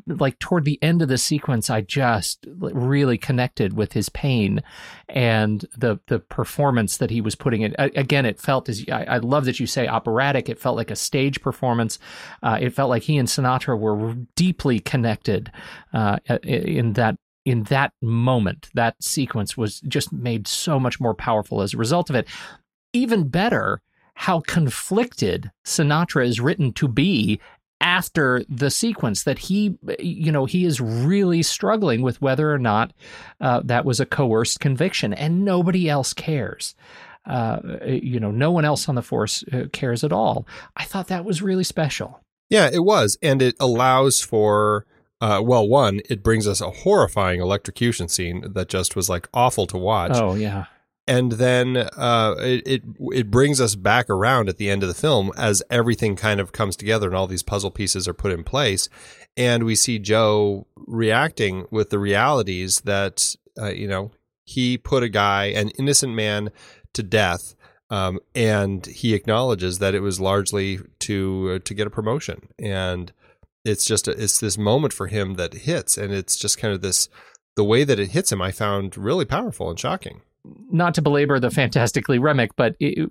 [0.07, 4.63] like toward the end of the sequence, I just really connected with his pain
[5.09, 7.75] and the the performance that he was putting in.
[7.81, 10.49] Again, it felt as I, I love that you say operatic.
[10.49, 11.99] It felt like a stage performance.
[12.45, 15.51] Uh, it felt like he and Sinatra were deeply connected
[15.93, 18.69] uh, in that in that moment.
[18.73, 22.29] That sequence was just made so much more powerful as a result of it.
[22.93, 23.83] Even better,
[24.15, 27.41] how conflicted Sinatra is written to be
[27.81, 32.93] after the sequence that he you know he is really struggling with whether or not
[33.41, 36.75] uh, that was a coerced conviction and nobody else cares.
[37.27, 40.47] Uh, you know no one else on the force uh, cares at all.
[40.77, 42.21] I thought that was really special.
[42.49, 44.87] Yeah it was and it allows for
[45.21, 49.67] uh, well, one, it brings us a horrifying electrocution scene that just was like awful
[49.67, 50.13] to watch.
[50.15, 50.67] Oh yeah,
[51.09, 54.95] and then uh, it, it, it brings us back around at the end of the
[54.95, 58.45] film as everything kind of comes together and all these puzzle pieces are put in
[58.45, 58.91] place,
[59.37, 64.13] and we see Joe reacting with the realities that uh, you know
[64.45, 66.51] he put a guy, an innocent man,
[66.93, 67.55] to death.
[67.91, 73.13] Um, and he acknowledges that it was largely to uh, to get a promotion, and
[73.65, 76.83] it's just a, it's this moment for him that hits, and it's just kind of
[76.83, 77.09] this
[77.57, 78.43] the way that it hits him.
[78.43, 80.21] I found really powerful and shocking
[80.71, 83.09] not to belabor the fantastically Remick, but it,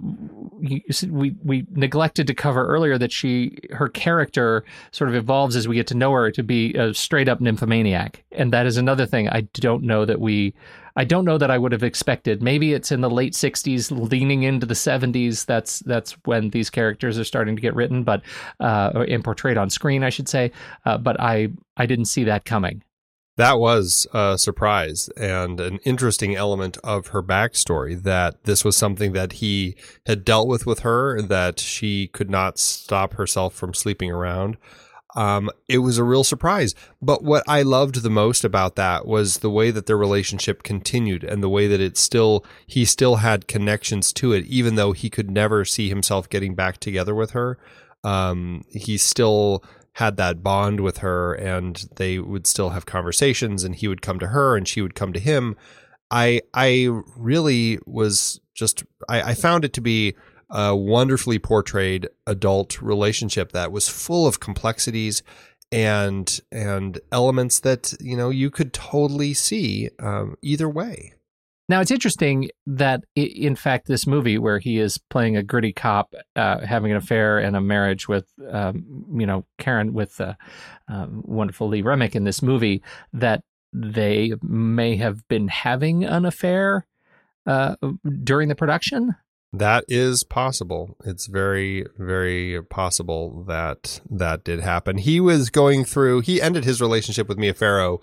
[1.10, 5.76] we we neglected to cover earlier that she her character sort of evolves as we
[5.76, 9.30] get to know her to be a straight up nymphomaniac, and that is another thing
[9.30, 10.54] I don't know that we.
[10.96, 12.42] I don't know that I would have expected.
[12.42, 15.46] Maybe it's in the late '60s, leaning into the '70s.
[15.46, 18.24] That's that's when these characters are starting to get written, but
[18.60, 20.52] uh, and portrayed on screen, I should say.
[20.86, 22.82] Uh, but I I didn't see that coming.
[23.38, 29.14] That was a surprise and an interesting element of her backstory that this was something
[29.14, 29.76] that he
[30.08, 34.58] had dealt with with her, that she could not stop herself from sleeping around.
[35.16, 36.74] Um, it was a real surprise.
[37.00, 41.24] But what I loved the most about that was the way that their relationship continued
[41.24, 45.12] and the way that it still, he still had connections to it, even though he
[45.12, 47.58] could never see himself getting back together with her.
[48.04, 49.64] Um, he still
[49.98, 54.20] had that bond with her and they would still have conversations and he would come
[54.20, 55.56] to her and she would come to him.
[56.12, 60.14] I I really was just I, I found it to be
[60.52, 65.24] a wonderfully portrayed adult relationship that was full of complexities
[65.72, 71.14] and and elements that you know you could totally see um, either way.
[71.70, 76.14] Now it's interesting that, in fact, this movie where he is playing a gritty cop,
[76.36, 80.36] uh, having an affair and a marriage with, um, you know, Karen with uh,
[80.88, 86.88] um, wonderful Lee Remick in this movie, that they may have been having an affair
[87.46, 87.76] uh,
[88.24, 89.16] during the production.
[89.54, 90.98] That is possible.
[91.06, 94.98] It's very, very possible that that did happen.
[94.98, 96.22] He was going through.
[96.22, 98.00] He ended his relationship with Mia Farrow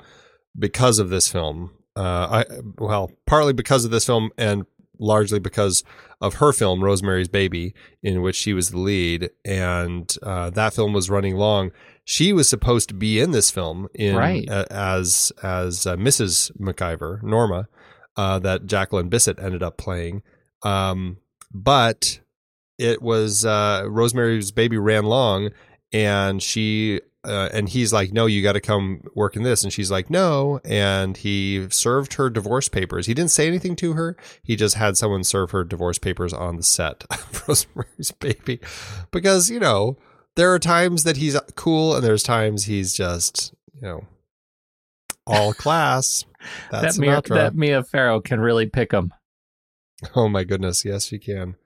[0.59, 1.71] because of this film.
[1.97, 2.45] Uh, I
[2.79, 4.67] well, partly because of this film, and
[4.99, 5.85] largely because
[6.21, 10.93] of her film Rosemary's Baby, in which she was the lead, and uh, that film
[10.93, 11.71] was running long.
[12.05, 14.49] She was supposed to be in this film in Right.
[14.49, 16.51] uh, as as uh, Mrs.
[16.59, 17.69] McIver, Norma,
[18.17, 20.23] uh, that Jacqueline Bisset ended up playing.
[20.63, 21.19] Um,
[21.53, 22.21] but
[22.79, 25.51] it was uh, Rosemary's Baby ran long,
[25.93, 29.73] and she uh, and he's like, "No, you got to come work in this," and
[29.73, 33.07] she's like, "No," and he served her divorce papers.
[33.07, 34.17] He didn't say anything to her.
[34.43, 38.61] He just had someone serve her divorce papers on the set of Rosemary's Baby,
[39.11, 39.97] because you know
[40.37, 44.05] there are times that he's cool, and there's times he's just you know
[45.27, 46.25] all class.
[46.71, 49.13] That's that Mia, that Mia Farrow can really pick him.
[50.15, 51.57] oh my goodness, yes, she can.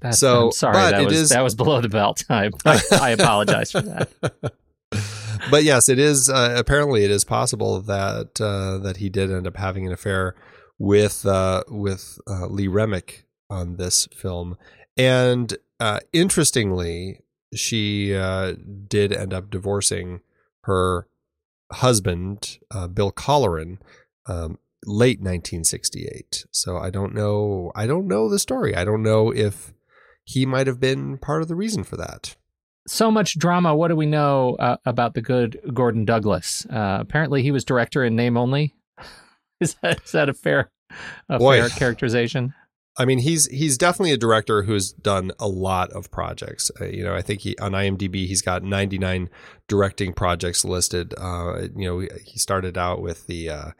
[0.00, 2.24] That's, So, I'm sorry, but that it was is- that was below the belt.
[2.30, 2.48] I,
[2.92, 4.08] I apologize for that.
[5.50, 6.28] but yes, it is.
[6.28, 10.34] Uh, apparently, it is possible that uh, that he did end up having an affair
[10.78, 14.56] with uh, with uh, Lee Remick on this film,
[14.96, 17.20] and uh, interestingly,
[17.54, 18.54] she uh,
[18.86, 20.20] did end up divorcing
[20.62, 21.06] her
[21.72, 22.58] husband,
[22.94, 23.78] Bill Colleran.
[24.26, 29.32] Um, late 1968 so i don't know i don't know the story i don't know
[29.32, 29.72] if
[30.22, 32.36] he might have been part of the reason for that
[32.88, 33.74] so much drama.
[33.74, 36.66] What do we know uh, about the good Gordon Douglas?
[36.66, 38.74] Uh, apparently, he was director in name only.
[39.60, 40.70] Is that, is that a fair,
[41.28, 41.58] a Boy.
[41.58, 42.54] fair characterization?
[42.98, 46.70] I mean, he's he's definitely a director who's done a lot of projects.
[46.80, 49.30] Uh, you know, I think he on IMDb he's got 99
[49.68, 51.14] directing projects listed.
[51.16, 53.50] Uh, you know, he started out with the.
[53.50, 53.70] Uh,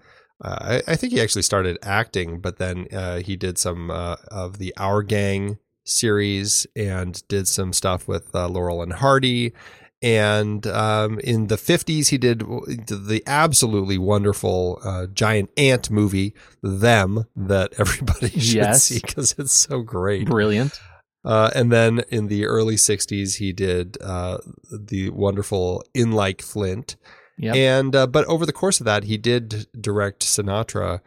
[0.40, 4.16] uh, I, I think he actually started acting, but then uh, he did some uh,
[4.30, 9.52] of the Our Gang series and did some stuff with uh, Laurel and Hardy.
[10.00, 17.24] And um, in the 50s, he did the absolutely wonderful uh, giant ant movie, Them,
[17.34, 18.84] that everybody should Yes.
[18.84, 20.26] see because it's so great.
[20.28, 20.80] Brilliant.
[21.24, 24.38] Uh, and then in the early 60s, he did uh,
[24.70, 26.94] the wonderful In Like Flint.
[27.38, 27.56] Yep.
[27.56, 31.00] And uh, but over the course of that, he did direct Sinatra,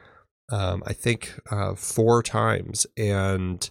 [0.49, 2.85] um, I think, uh, four times.
[2.97, 3.69] And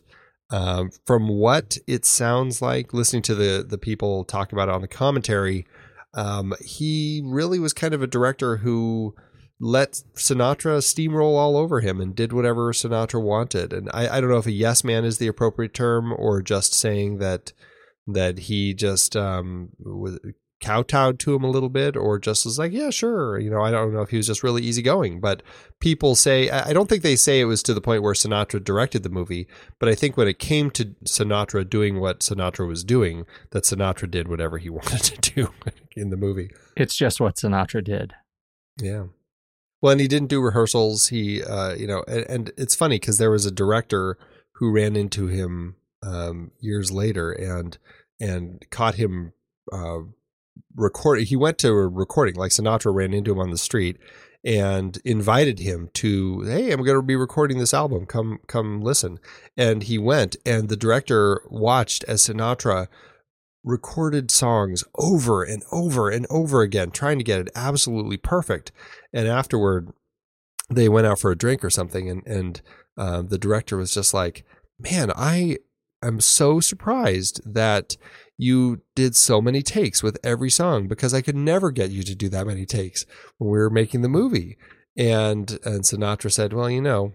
[0.50, 4.80] um, from what it sounds like, listening to the the people talk about it on
[4.80, 5.66] the commentary,
[6.14, 9.14] um, he really was kind of a director who
[9.60, 13.72] let Sinatra steamroll all over him and did whatever Sinatra wanted.
[13.72, 16.72] And I, I don't know if a yes man is the appropriate term or just
[16.72, 17.52] saying that
[18.06, 20.18] that he just um, was
[20.61, 23.38] kowtowed to him a little bit or just was like, yeah, sure.
[23.38, 25.42] You know, I don't know if he was just really easygoing, but
[25.81, 29.03] people say, I don't think they say it was to the point where Sinatra directed
[29.03, 29.46] the movie,
[29.79, 34.11] but I think when it came to Sinatra doing what Sinatra was doing, that Sinatra
[34.11, 35.49] did whatever he wanted to do
[35.96, 36.51] in the movie.
[36.77, 38.14] It's just what Sinatra did.
[38.81, 39.05] Yeah.
[39.83, 41.09] Well, and he didn't do rehearsals.
[41.09, 44.18] He, uh, you know, and, and it's funny because there was a director
[44.55, 47.79] who ran into him um, years later and
[48.20, 49.33] and caught him
[49.73, 50.01] uh,
[50.74, 51.26] recording.
[51.26, 53.98] He went to a recording, like Sinatra ran into him on the street
[54.44, 58.06] and invited him to, hey, I'm going to be recording this album.
[58.06, 59.18] Come, come listen.
[59.56, 62.88] And he went, and the director watched as Sinatra
[63.62, 68.72] recorded songs over and over and over again, trying to get it absolutely perfect.
[69.12, 69.92] And afterward,
[70.70, 72.62] they went out for a drink or something, and and
[72.96, 74.44] uh, the director was just like,
[74.78, 75.58] "Man, I
[76.02, 77.96] am so surprised that
[78.40, 82.14] you did so many takes with every song because I could never get you to
[82.14, 83.07] do that many takes
[83.38, 84.57] when we were making the movie."
[84.96, 87.12] And and Sinatra said, "Well, you know."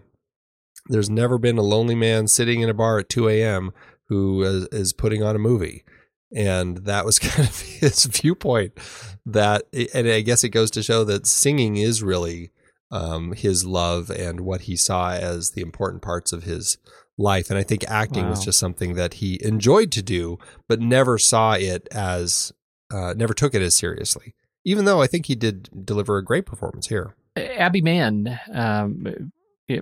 [0.88, 3.72] There's never been a lonely man sitting in a bar at 2 a.m.
[4.08, 5.84] who is, is putting on a movie
[6.34, 8.72] and that was kind of his viewpoint
[9.24, 12.50] that and i guess it goes to show that singing is really
[12.92, 16.78] um, his love and what he saw as the important parts of his
[17.18, 20.38] life and i think acting was just something that he enjoyed to do
[20.68, 22.52] but never saw it as
[22.92, 26.46] uh, never took it as seriously even though i think he did deliver a great
[26.46, 29.30] performance here Abby Mann um,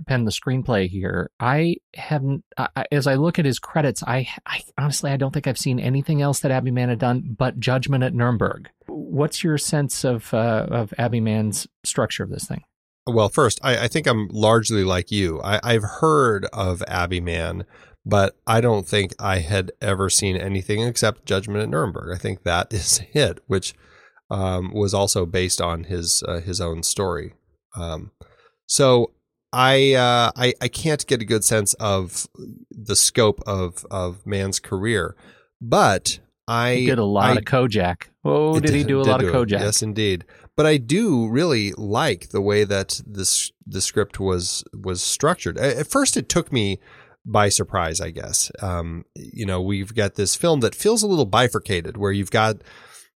[0.08, 1.30] penned the screenplay here.
[1.38, 5.46] I haven't, I- as I look at his credits, I, I honestly I don't think
[5.46, 8.70] I've seen anything else that Abby Mann had done but Judgment at Nuremberg.
[8.88, 12.64] What's your sense of uh, of Abby Mann's structure of this thing?
[13.06, 15.40] Well, first, I, I think I'm largely like you.
[15.42, 17.64] I, I've heard of Abby Mann,
[18.06, 22.14] but I don't think I had ever seen anything except Judgment at Nuremberg.
[22.14, 23.74] I think that is it, which
[24.30, 27.34] um, was also based on his uh, his own story.
[27.76, 28.12] Um,
[28.66, 29.12] so
[29.52, 32.26] I, uh, I I can't get a good sense of
[32.70, 35.14] the scope of of Mann's career,
[35.60, 38.04] but I He did a lot I- of Kojak.
[38.24, 39.32] Oh, it did, he do a lot of it.
[39.32, 39.60] Kojak?
[39.60, 40.24] Yes, indeed.
[40.56, 45.58] But I do really like the way that this the script was was structured.
[45.58, 46.80] At first, it took me
[47.26, 48.00] by surprise.
[48.00, 52.12] I guess um, you know we've got this film that feels a little bifurcated, where
[52.12, 52.62] you've got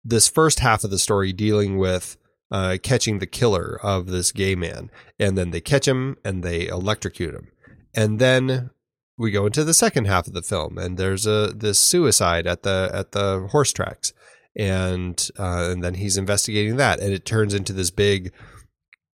[0.03, 2.17] this first half of the story dealing with
[2.51, 6.67] uh, catching the killer of this gay man, and then they catch him and they
[6.67, 7.49] electrocute him,
[7.93, 8.69] and then
[9.17, 12.63] we go into the second half of the film, and there's a this suicide at
[12.63, 14.13] the at the horse tracks,
[14.55, 18.31] and uh, and then he's investigating that, and it turns into this big,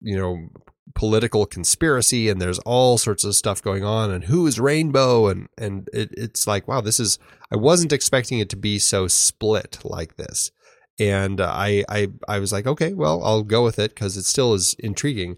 [0.02, 0.50] you know,
[0.94, 5.48] political conspiracy, and there's all sorts of stuff going on, and who is Rainbow, and
[5.58, 7.18] and it, it's like wow, this is
[7.52, 10.52] I wasn't expecting it to be so split like this,
[11.00, 14.54] and I I I was like okay, well I'll go with it because it still
[14.54, 15.38] is intriguing.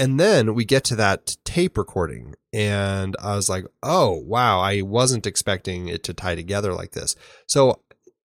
[0.00, 4.60] And then we get to that tape recording, and I was like, "Oh wow!
[4.60, 7.16] I wasn't expecting it to tie together like this."
[7.48, 7.80] So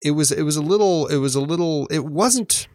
[0.03, 2.67] it was it was a little it was a little it wasn't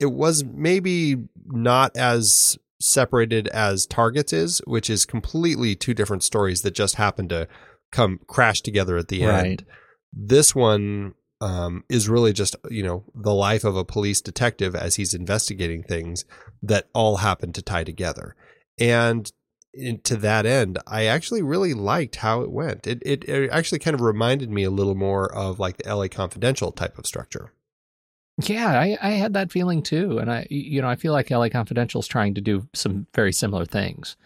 [0.00, 1.16] it was maybe
[1.46, 7.28] not as separated as Targets is, which is completely two different stories that just happen
[7.28, 7.48] to
[7.92, 9.46] come crash together at the Right.
[9.46, 9.64] end.
[10.12, 14.96] This one um, is really just you know the life of a police detective as
[14.96, 16.24] he's investigating things
[16.62, 18.34] that all happen to tie together,
[18.78, 19.30] and
[20.04, 22.86] to that end, I actually really liked how it went.
[22.86, 26.08] It, it it actually kind of reminded me a little more of like the LA
[26.08, 27.52] Confidential type of structure.
[28.42, 31.48] Yeah, I, I had that feeling too, and I, you know, I feel like LA
[31.48, 34.16] Confidential is trying to do some very similar things,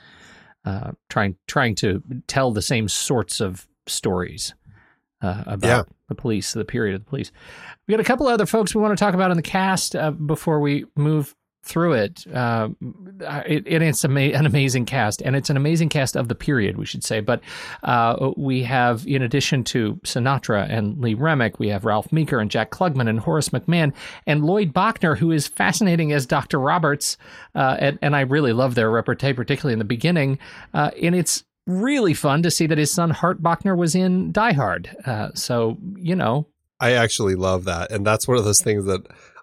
[0.65, 4.55] uh, trying trying to tell the same sorts of stories
[5.21, 5.83] uh, about Yeah.
[6.09, 7.33] the police, the period of the police.
[7.87, 10.11] We got a couple other folks we want to talk about in the cast uh,
[10.11, 12.27] before we move through it.
[12.33, 12.69] Uh,
[13.47, 16.79] it, it it's ama- an amazing cast, and it's an amazing cast of the period,
[16.79, 17.21] we should say.
[17.21, 17.41] But
[17.83, 22.51] uh, we have, in addition to Sinatra and Lee Remick, we have Ralph Meeker and
[22.51, 23.93] Jack Klugman and Horace McMahon
[24.27, 26.59] and Lloyd Bochner, who is fascinating as Dr.
[26.59, 27.17] Roberts.
[27.55, 30.39] Uh, and, and I really love their repartee, particularly in the beginning.
[30.73, 34.53] Uh, and it's really fun to see that his son Hart Bochner was in Die
[34.53, 34.91] Hard.
[35.05, 36.47] Uh, so, you know,
[36.81, 39.03] I actually love that, and that's one of those things that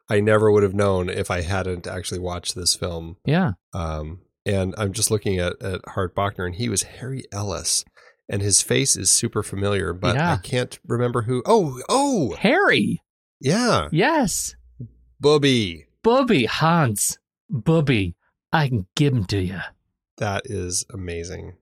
[0.09, 3.17] I never would have known if I hadn't actually watched this film.
[3.25, 3.51] yeah.
[3.73, 7.83] Um, and I'm just looking at at Hart Bochner, and he was Harry Ellis,
[8.29, 10.33] and his face is super familiar, but Yeah.
[10.33, 11.41] I can't remember who.
[11.47, 13.01] Oh, oh, Harry.
[13.39, 14.55] yeah, Yes.
[15.19, 15.85] Bubby.
[16.03, 17.17] Bubby Hans.
[17.49, 18.15] Bubby.
[18.51, 19.59] I can give him to you.
[20.17, 21.53] That is amazing.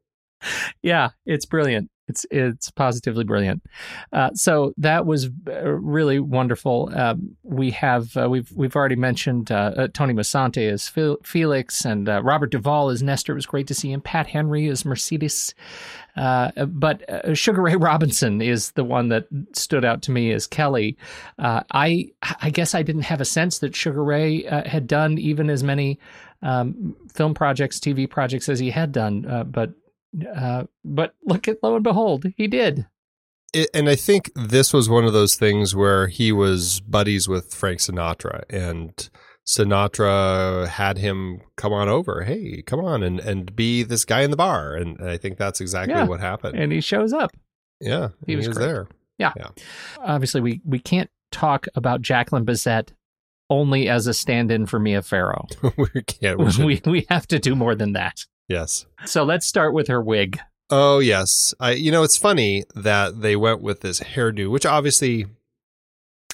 [0.81, 1.89] yeah, it's brilliant.
[2.07, 3.63] It's it's positively brilliant.
[4.11, 6.91] Uh, so that was uh, really wonderful.
[6.93, 11.85] Um, we have uh, we've we've already mentioned uh, uh, Tony Musante as Fel- Felix
[11.85, 13.31] and uh, Robert Duvall as Nestor.
[13.31, 14.01] It was great to see him.
[14.01, 15.55] Pat Henry as Mercedes.
[16.15, 20.45] Uh, but uh, Sugar Ray Robinson is the one that stood out to me as
[20.45, 20.97] Kelly.
[21.39, 25.17] Uh, I I guess I didn't have a sense that Sugar Ray uh, had done
[25.17, 25.99] even as many
[26.41, 29.25] um, film projects, TV projects as he had done.
[29.25, 29.71] Uh, but
[30.36, 32.86] uh, but look at lo and behold, he did.
[33.53, 37.53] It, and I think this was one of those things where he was buddies with
[37.53, 39.09] Frank Sinatra, and
[39.45, 42.24] Sinatra had him come on over.
[42.24, 45.61] Hey, come on and and be this guy in the bar, and I think that's
[45.61, 46.05] exactly Yeah.
[46.05, 46.57] what happened.
[46.57, 47.32] And he shows up.
[47.80, 48.59] yeah, he was great.
[48.66, 48.88] there.
[49.99, 52.89] Obviously, we we can't talk about Jacqueline Bisset
[53.49, 55.47] only as a stand-in for Mia Farrow.
[55.78, 56.39] we can't.
[56.39, 58.26] We we we have to do more than that.
[58.53, 58.85] Yes.
[59.05, 60.39] So let's start with her wig.
[60.69, 61.53] Oh yes.
[61.59, 65.25] I you know it's funny that they went with this hairdo, which obviously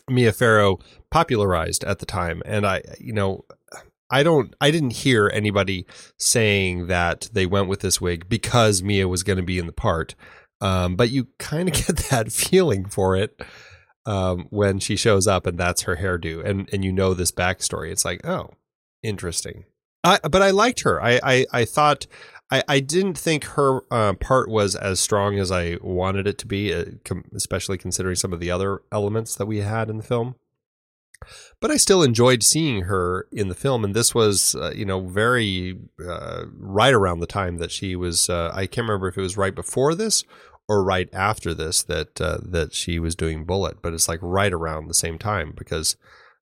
[0.09, 0.79] Mia Farrow
[1.11, 3.45] popularized at the time, and I you know
[4.09, 5.85] I don't I didn't hear anybody
[6.17, 9.73] saying that they went with this wig because Mia was going to be in the
[9.73, 10.15] part.
[10.61, 13.39] Um, but you kind of get that feeling for it
[14.05, 17.91] um, when she shows up and that's her hairdo, and and you know this backstory.
[17.91, 18.51] It's like, oh,
[19.03, 19.65] interesting.
[20.03, 21.01] I, but I liked her.
[21.01, 22.07] I I, I thought
[22.51, 26.47] I, I didn't think her uh, part was as strong as I wanted it to
[26.47, 26.85] be, uh,
[27.35, 30.35] especially considering some of the other elements that we had in the film.
[31.59, 35.01] But I still enjoyed seeing her in the film, and this was, uh, you know,
[35.01, 38.29] very uh, right around the time that she was.
[38.29, 40.23] Uh, I can't remember if it was right before this
[40.69, 44.53] or right after this that uh, that she was doing Bullet, but it's like right
[44.53, 45.97] around the same time because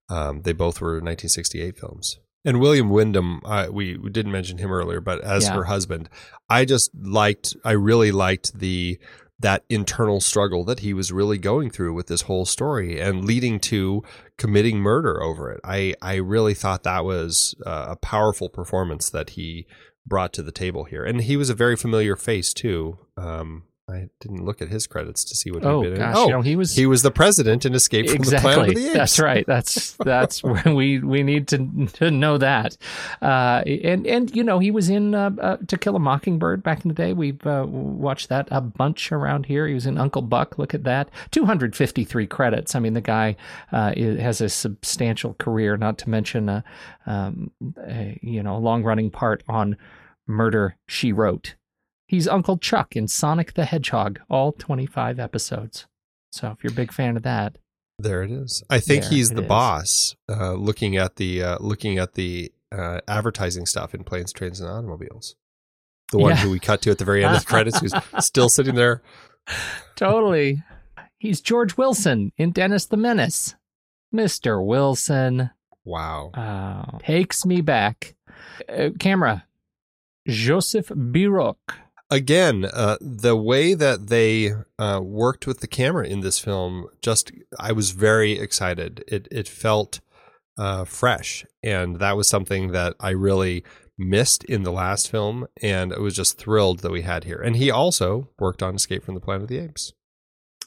[0.09, 2.19] um, they both were 1968 films.
[2.47, 5.55] And William Windom, uh, we, we didn't mention him earlier, but as Yeah.
[5.55, 6.07] her husband,
[6.49, 8.97] I just liked, I really liked the
[9.39, 13.59] that internal struggle that he was really going through with this whole story and leading
[13.59, 14.01] to
[14.37, 15.59] committing murder over it.
[15.63, 19.67] I I really thought that was uh, a powerful performance that he
[20.07, 22.97] brought to the table here, and he was a very familiar face too.
[23.15, 26.27] Um, I didn't look at his credits to see what Oh he'd been gosh, in.
[26.27, 28.85] you know he was he was the president in Escape from the Planet of the
[28.87, 28.93] Apes.
[28.93, 29.45] That's right.
[29.47, 32.75] That's that's where we we need to to know that.
[33.21, 36.83] Uh, and and you know he was in uh, uh, To Kill a Mockingbird back
[36.83, 37.13] in the day.
[37.13, 39.65] We've uh, watched that a bunch around here.
[39.67, 40.57] He was in Uncle Buck.
[40.57, 42.75] Look at that, two hundred fifty three credits.
[42.75, 43.37] I mean the guy
[43.71, 45.77] uh, has a substantial career.
[45.77, 46.63] Not to mention a,
[47.05, 47.51] um,
[47.87, 49.77] a you know long running part on
[50.27, 51.55] Murder She Wrote.
[52.07, 55.85] He's Uncle Chuck in Sonic the Hedgehog, all twenty five episodes.
[56.31, 57.57] So if you're a big fan of that.
[57.99, 58.63] There it is.
[58.69, 59.47] I think he's the is.
[59.47, 60.15] boss.
[60.29, 64.69] Uh, looking at the uh, looking at the uh, advertising stuff in planes, trains, and
[64.69, 65.35] automobiles.
[66.11, 66.37] The one Yeah.
[66.37, 67.93] who we cut to at the very end of the credits, who's
[68.25, 69.01] still sitting there.
[69.95, 70.63] Totally.
[71.17, 73.55] He's George Wilson in Dennis the Menace.
[74.15, 74.63] Mr.
[74.65, 75.49] Wilson
[75.83, 76.29] Wow.
[76.33, 78.15] uh, takes me back.
[78.69, 79.45] Uh, camera.
[80.27, 81.55] Joseph Biroc.
[82.09, 87.31] Again, uh, the way that they uh, worked with the camera in this film, just
[87.59, 89.03] I was very excited.
[89.07, 89.99] It it felt
[90.57, 93.65] uh, fresh, and that was something that I really
[93.97, 97.41] missed in the last film, and I was just thrilled that we had here.
[97.41, 99.93] And he also worked on Escape from the Planet of the Apes.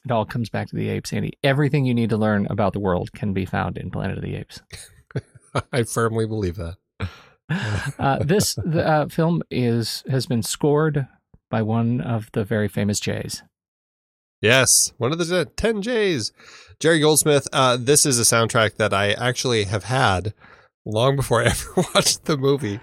[0.04, 1.34] It all comes back to the apes, Andy.
[1.42, 4.34] Everything you need to learn about the world can be found in Planet of the
[4.34, 4.62] Apes.
[5.72, 6.76] I firmly believe that.
[7.98, 11.08] Uh, this the, uh, film is has been scored
[11.50, 13.42] by one of the very famous Jays.
[14.40, 16.32] Yes, one of the 10 J's.
[16.78, 17.46] Jerry Goldsmith.
[17.52, 20.32] Uh, this is a soundtrack that I actually have had
[20.86, 22.80] long before I ever watched the movie.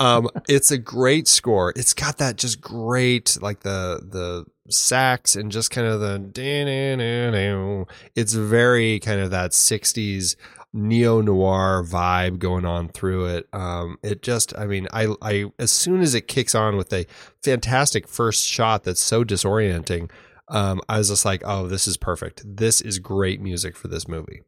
[0.00, 1.72] Um, it's a great score.
[1.76, 7.86] It's got that just great, like the the sax and just kind of the.
[8.14, 10.36] It's very kind of that '60s
[10.72, 13.48] neo noir vibe going on through it.
[13.52, 17.06] Um, it just, I mean, I, I as soon as it kicks on with a
[17.42, 20.10] fantastic first shot that's so disorienting,
[20.48, 22.42] um, I was just like, oh, this is perfect.
[22.44, 24.42] This is great music for this movie.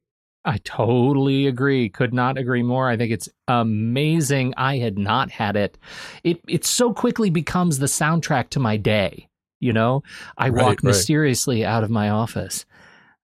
[0.47, 1.89] I totally agree.
[1.89, 2.89] Could not agree more.
[2.91, 4.53] I think it's amazing.
[4.57, 5.79] I had not had it.
[6.23, 9.29] It it so quickly becomes the soundtrack to my day.
[9.61, 10.03] You know,
[10.37, 10.85] I Right, walk right.
[10.85, 12.67] mysteriously out of my office.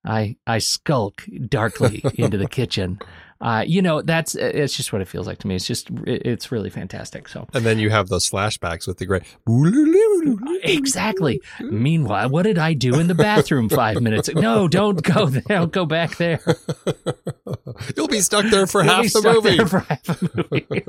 [0.05, 2.99] I I skulk darkly into the kitchen.
[3.39, 5.55] Uh, you know, that's it's just what it feels like to me.
[5.55, 7.27] It's just it's really fantastic.
[7.27, 9.23] So And then you have those flashbacks with the great.
[10.63, 11.41] exactly.
[11.59, 14.29] Meanwhile, what did I do in the bathroom five minutes?
[14.33, 15.41] No, don't go there.
[15.47, 16.39] Don't go back there.
[17.97, 19.57] You'll be stuck there for half the stuck movie.
[19.57, 20.83] there for half the movie.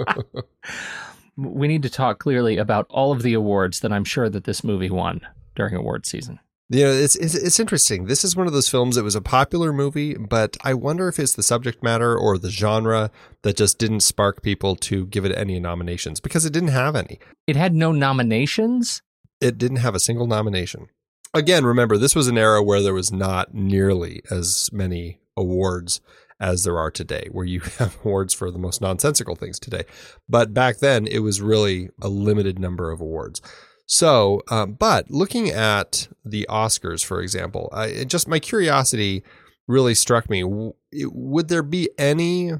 [1.36, 4.62] we need to talk clearly about all of the awards that I'm sure that this
[4.62, 5.22] movie won
[5.56, 6.38] during award season.
[6.72, 8.06] You know, it's, it's it's interesting.
[8.06, 11.18] This is one of those films that was a popular movie, but I wonder if
[11.18, 13.10] it's the subject matter or the genre
[13.42, 17.18] that just didn't spark people to give it any nominations because it didn't have any.
[17.46, 19.02] It had no nominations.
[19.38, 20.86] It didn't have a single nomination.
[21.34, 26.00] Again, remember this was an era where there was not nearly as many awards
[26.40, 29.84] as there are today, where you have awards for the most nonsensical things today.
[30.26, 33.42] But back then, it was really a limited number of awards.
[33.86, 39.22] So, um, but looking at the Oscars, for example, I, it just my curiosity
[39.68, 40.42] really struck me.
[40.42, 42.52] W- Would there be any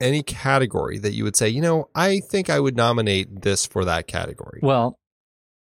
[0.00, 3.84] any category that you would say, you know, I think I would nominate this for
[3.84, 4.60] that category?
[4.62, 4.96] Well,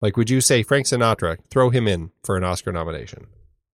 [0.02, 3.28] Like, would you say Frank Sinatra, throw him in for an Oscar nomination?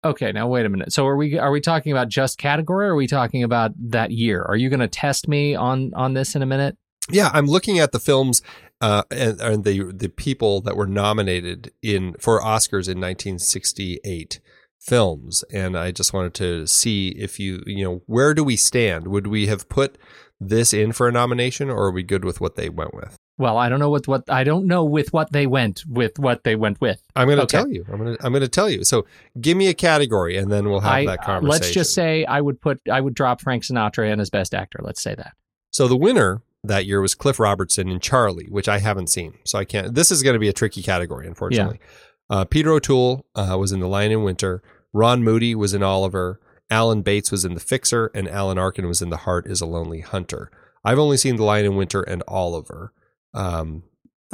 [0.05, 0.93] okay, now wait a minute.
[0.93, 4.13] So are we are we talking about just category or are we talking about that
[4.13, 4.43] year?
[4.43, 6.77] Are you going to test me on on this in a minute?
[7.11, 8.41] Yeah, I'm looking at the films
[8.81, 14.41] uh, and, and the the people that were nominated in for Oscars in 1968
[14.79, 19.09] films, and I just wanted to see if you you know where do we stand?
[19.09, 19.99] Would we have put
[20.41, 23.17] this in for a nomination, or are we good with what they went with?
[23.39, 26.45] Well, I don't know what what I don't know with what they went with what
[26.45, 27.03] they went with.
[27.15, 27.59] I'm going to Okay.
[27.59, 27.85] tell you.
[27.91, 28.85] I'm going to I'm going to tell you.
[28.85, 29.07] So
[29.41, 31.49] give me a category, and then we'll have I, that uh, conversation.
[31.49, 34.81] let's just say I would put I would drop Frank Sinatra in as best actor.
[34.83, 35.33] Let's say that.
[35.71, 39.39] So the winner that year was Cliff Robertson in Charlie, which I haven't seen.
[39.45, 39.95] So I can't.
[39.95, 41.79] This is going to be a tricky category, unfortunately.
[42.29, 44.63] Uh, Peter O'Toole uh, was in The Lion in Winter.
[44.93, 46.41] Ron Moody was in Oliver.
[46.71, 49.67] Alan Bates was in The Fixer, and Alan Arkin was in The Heart Is a
[49.67, 50.51] Lonely Hunter.
[50.85, 52.93] I've only seen The Lion in Winter and Oliver.
[53.35, 53.85] Um,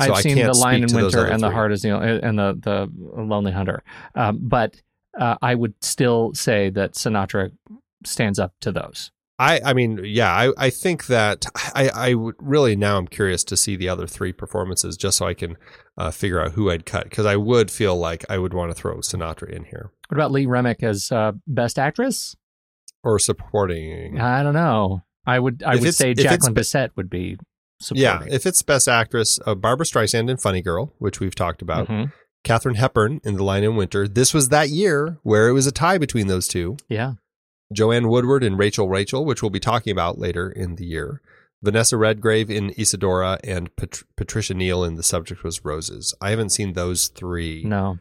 [0.01, 1.55] so I've I seen the Lion in Winter and the three.
[1.55, 2.91] Heart is the and the the
[3.23, 3.83] Lonely Hunter,
[4.15, 4.81] um, but
[5.19, 7.53] uh, I would still say that Sinatra
[8.05, 9.11] stands up to those.
[9.43, 13.43] I, I mean, yeah, I, I think that I, I would really now I'm curious
[13.45, 15.57] to see the other three performances just so I can
[15.99, 18.75] uh, figure out who I'd cut because I would feel like I would want to
[18.75, 22.37] throw Sinatra in here What about Lee Remick as uh, best actress?
[23.05, 24.21] or supporting.
[24.21, 25.03] I don't know.
[25.27, 27.37] I would I If would say Jacqueline Bisset would be
[27.93, 31.89] yeah, if it's best actress, uh, Barbra Streisand in Funny Girl, which we've talked about,
[31.89, 32.13] Mhm.
[32.45, 34.07] Katharine Hepburn in The Lion in Winter.
[34.07, 36.77] This was that year where it was a tie between those two.
[36.89, 37.15] Yeah.
[37.73, 41.21] Joanne Woodward in Rachel Rachel, which we'll be talking about later in the year.
[41.63, 46.13] Vanessa Redgrave in Isadora and Pat- Patricia Neal in The Subject Was Roses.
[46.21, 47.63] I haven't seen those three.
[47.65, 47.99] No.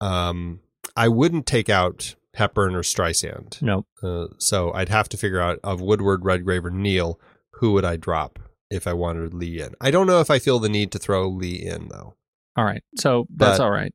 [0.00, 0.60] Um,
[0.96, 3.62] I wouldn't take out Hepburn or Streisand.
[3.62, 3.86] No.
[4.02, 7.20] Uh, so I'd have to figure out of Woodward, Redgrave, or Neal,
[7.54, 8.38] who would I drop
[8.70, 9.74] if I wanted Lee in.
[9.80, 12.16] I don't know if I feel the need to throw Lee in though.
[12.56, 12.82] All right.
[12.96, 13.94] So that's But- all right.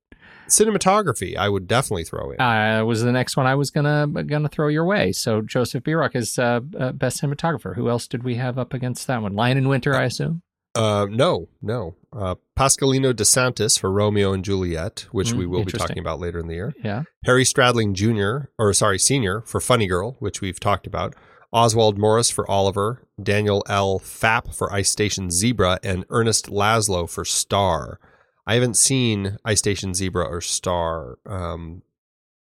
[0.52, 2.42] Cinematography, I would definitely throw in.
[2.42, 5.12] Uh, was the next one I was gonna gonna throw your way.
[5.12, 7.76] So Joseph Biroc is uh, uh, best cinematographer.
[7.76, 9.34] Who else did we have up against that one?
[9.34, 10.42] Lion in Winter, I assume.
[10.74, 11.96] Uh, no, no.
[12.14, 16.20] Uh, Pasqualino De Santis for Romeo and Juliet, which Mm, we will be talking about
[16.22, 16.74] later in the year.
[16.82, 17.04] Yeah.
[17.26, 19.42] Harry Stradling Jr., or sorry, Sr.
[19.42, 21.14] for Funny Girl, which we've talked about.
[21.54, 24.00] Oswald Morris for Oliver, Daniel L.
[24.00, 28.00] Fapp for Ice Station Zebra, and Ernest Laszlo for Star.
[28.46, 31.18] I haven't seen Ice Station Zebra or Star.
[31.26, 31.84] Um,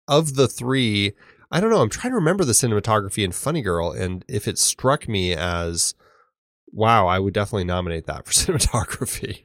[0.06, 1.12] of the three,
[1.50, 1.80] I don't know.
[1.80, 5.94] I'm trying to remember the cinematography in Funny Girl, and if it struck me as,
[6.72, 9.44] wow, I would definitely nominate that for cinematography.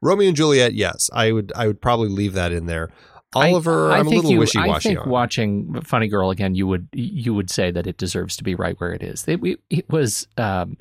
[0.00, 1.52] Romeo and Juliet, yes, I would.
[1.56, 2.90] I would probably leave that in there.
[3.34, 5.08] Oliver, I, I, am a little you, wishy I think on.
[5.08, 8.78] watching Funny Girl again, you would you would say that it deserves to be right
[8.78, 9.26] where it is.
[9.26, 10.28] It, it, it was.
[10.36, 10.78] Um,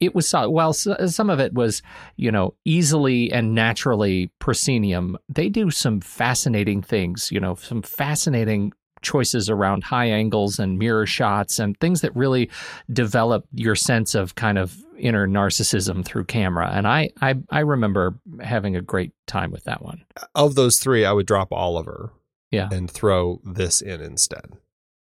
[0.00, 0.50] it was solid.
[0.50, 1.82] While some of it was,
[2.16, 8.72] you know, easily and naturally proscenium, they do some fascinating things, you know, some fascinating
[9.02, 12.50] choices around high angles and mirror shots and things that really
[12.92, 16.70] develop your sense of kind of inner narcissism through camera.
[16.72, 20.04] And I, I, I remember having a great time with that one.
[20.34, 22.12] of those three, I would drop Oliver.
[22.52, 22.68] Yeah.
[22.70, 24.52] and throw this in instead.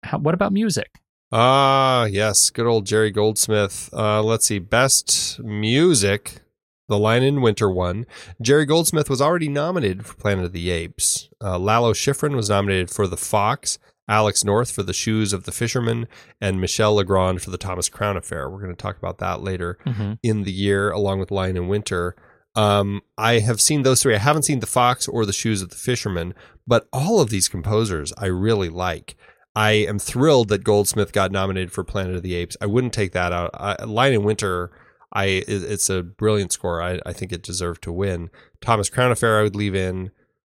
[0.02, 0.98] How, what about music?
[1.32, 3.90] Ah, yes, good old Jerry Goldsmith.
[3.92, 6.40] Uh, let's see, best music.
[6.86, 8.04] The Lion in Winter one.
[8.42, 11.30] Jerry Goldsmith was already nominated for Planet of the Apes.
[11.42, 13.78] Uh, Lalo Schifrin was nominated for The Fox.
[14.06, 16.06] Alex North for The Shoes of the Fisherman,
[16.38, 18.50] and Michel Legrand for The Thomas Crown Affair.
[18.50, 20.12] We're going to talk about that later Mm-hmm.
[20.22, 22.14] in the year, along with Lion in Winter.
[22.54, 24.14] Um, I have seen those three.
[24.14, 26.34] I haven't seen The Fox or The Shoes of the Fisherman,
[26.66, 29.16] but all of these composers I really like.
[29.56, 32.56] I am thrilled that Goldsmith got nominated for Planet of the Apes.
[32.60, 33.50] I wouldn't take that out.
[33.54, 34.70] I, Lion in Winter,
[35.12, 36.82] I it's a brilliant score.
[36.82, 38.30] I, I think it deserved to win.
[38.60, 40.10] Thomas Crown Affair, I would leave in.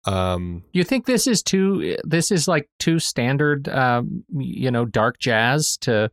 [0.06, 1.96] Um, You think this is too?
[2.04, 6.10] This is like too standard, um, you know, dark jazz to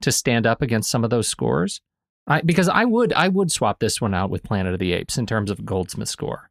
[0.00, 1.80] to stand up against some of those scores.
[2.26, 5.18] I, because I would I would swap this one out with Planet of the Apes
[5.18, 6.50] in terms of Goldsmith score.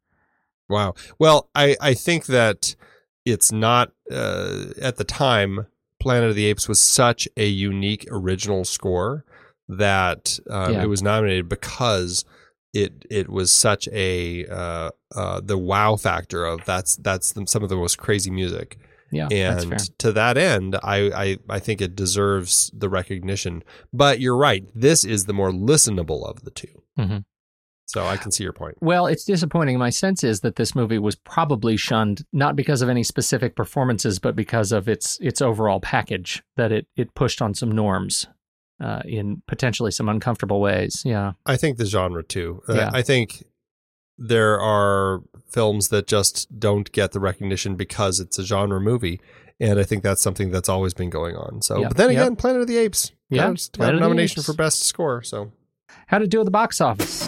[0.69, 0.93] Wow.
[1.19, 2.75] Well, I, I think that
[3.25, 5.67] it's not uh, at the time.
[6.04, 9.26] Planet of the Apes was such a unique original score
[9.68, 10.84] that um, Yeah.
[10.84, 12.26] it was nominated because
[12.74, 17.70] it it was such a uh, uh, the wow factor of that's that's some of
[17.70, 18.78] the most crazy music.
[19.12, 19.28] Yeah.
[19.32, 23.64] And to that end, I, I I think it deserves the recognition.
[23.93, 24.66] But you're right.
[24.74, 26.68] This is the more listenable of the 2
[26.99, 27.24] Mhm.
[27.86, 28.75] So I can see your point.
[28.81, 29.77] Well, it's disappointing.
[29.77, 34.19] My sense is that this movie was probably shunned not because of any specific performances,
[34.19, 36.41] but because of its its overall package.
[36.55, 38.25] That it it pushed on some norms
[38.81, 41.01] uh, in potentially some uncomfortable ways.
[41.05, 42.63] Yeah, I think the genre too.
[42.69, 42.91] Uh, Yeah.
[42.93, 43.43] I think
[44.17, 45.21] there are
[45.51, 49.19] films that just don't get the recognition because it's a genre movie,
[49.59, 51.61] and I think that's something that's always been going on.
[51.61, 51.88] So, Yeah.
[51.89, 52.21] but then Yep.
[52.21, 55.21] again, Planet of the Apes, Yeah, got, got a nomination for best score.
[55.23, 55.51] So,
[56.07, 57.27] how to do at the box office?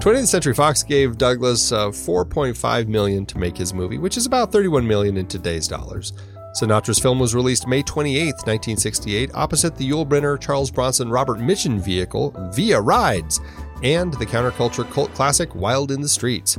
[0.00, 4.50] 20th Century Fox gave Douglas uh, 4.5 million to make his movie, which is about
[4.50, 6.14] 31 million in today's dollars.
[6.58, 11.84] Sinatra's film was released May 28, 1968, opposite the Yul Brynner Charles Bronson Robert Mitchum
[11.84, 13.40] vehicle Villa Rides
[13.82, 16.58] and the counterculture cult classic Wild in the Streets.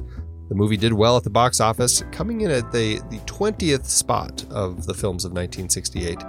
[0.49, 4.45] The movie did well at the box office, coming in at the, the 20th spot
[4.51, 6.19] of the films of 1968,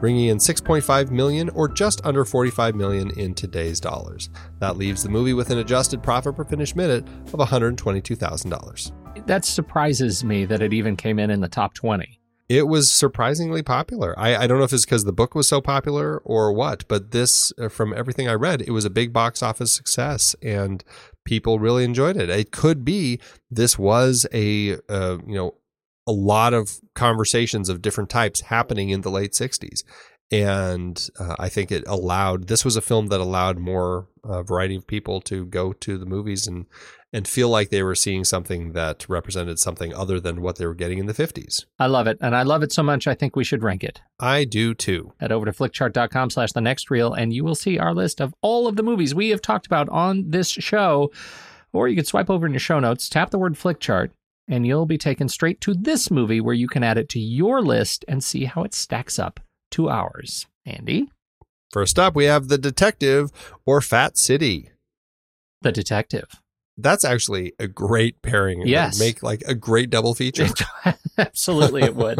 [0.00, 4.30] bringing in 6.5 million or just under 45 million in today's dollars.
[4.58, 9.26] That leaves the movie with an adjusted profit per finished minute of $122,000.
[9.26, 12.20] That surprises me that it even came in in the top twenty.
[12.48, 14.12] It was surprisingly popular.
[14.18, 17.12] I, I don't know if it's because the book was so popular or what, but
[17.12, 20.82] this, uh, from everything I read, it was a big box office success and
[21.24, 22.28] people really enjoyed it.
[22.28, 23.20] It could be
[23.52, 25.54] this was a, uh, you know,
[26.06, 29.82] a lot of conversations of different types happening in the late 60s.
[30.32, 34.76] And uh, I think it allowed, this was a film that allowed more uh, variety
[34.76, 36.66] of people to go to the movies and,
[37.12, 40.74] and feel like they were seeing something that represented something other than what they were
[40.74, 41.64] getting in the 50s.
[41.80, 42.16] I love it.
[42.20, 44.00] And I love it so much, I think we should rank it.
[44.20, 45.12] I do too.
[45.18, 48.32] Head over to flickchart.com slash the next reel, and you will see our list of
[48.40, 51.10] all of the movies we have talked about on this show.
[51.72, 54.10] Or you can swipe over in your show notes, tap the word flickchart,
[54.50, 57.62] and you'll be taken straight to this movie where you can add it to your
[57.62, 59.40] list and see how it stacks up
[59.70, 60.46] to ours.
[60.66, 61.08] Andy?
[61.72, 63.30] First up, we have The Detective
[63.64, 64.70] or Fat City.
[65.62, 66.28] The Detective.
[66.76, 68.66] That's actually a great pairing.
[68.66, 68.98] Yes.
[68.98, 70.46] Make like a great double feature.
[71.18, 72.18] Absolutely, it would.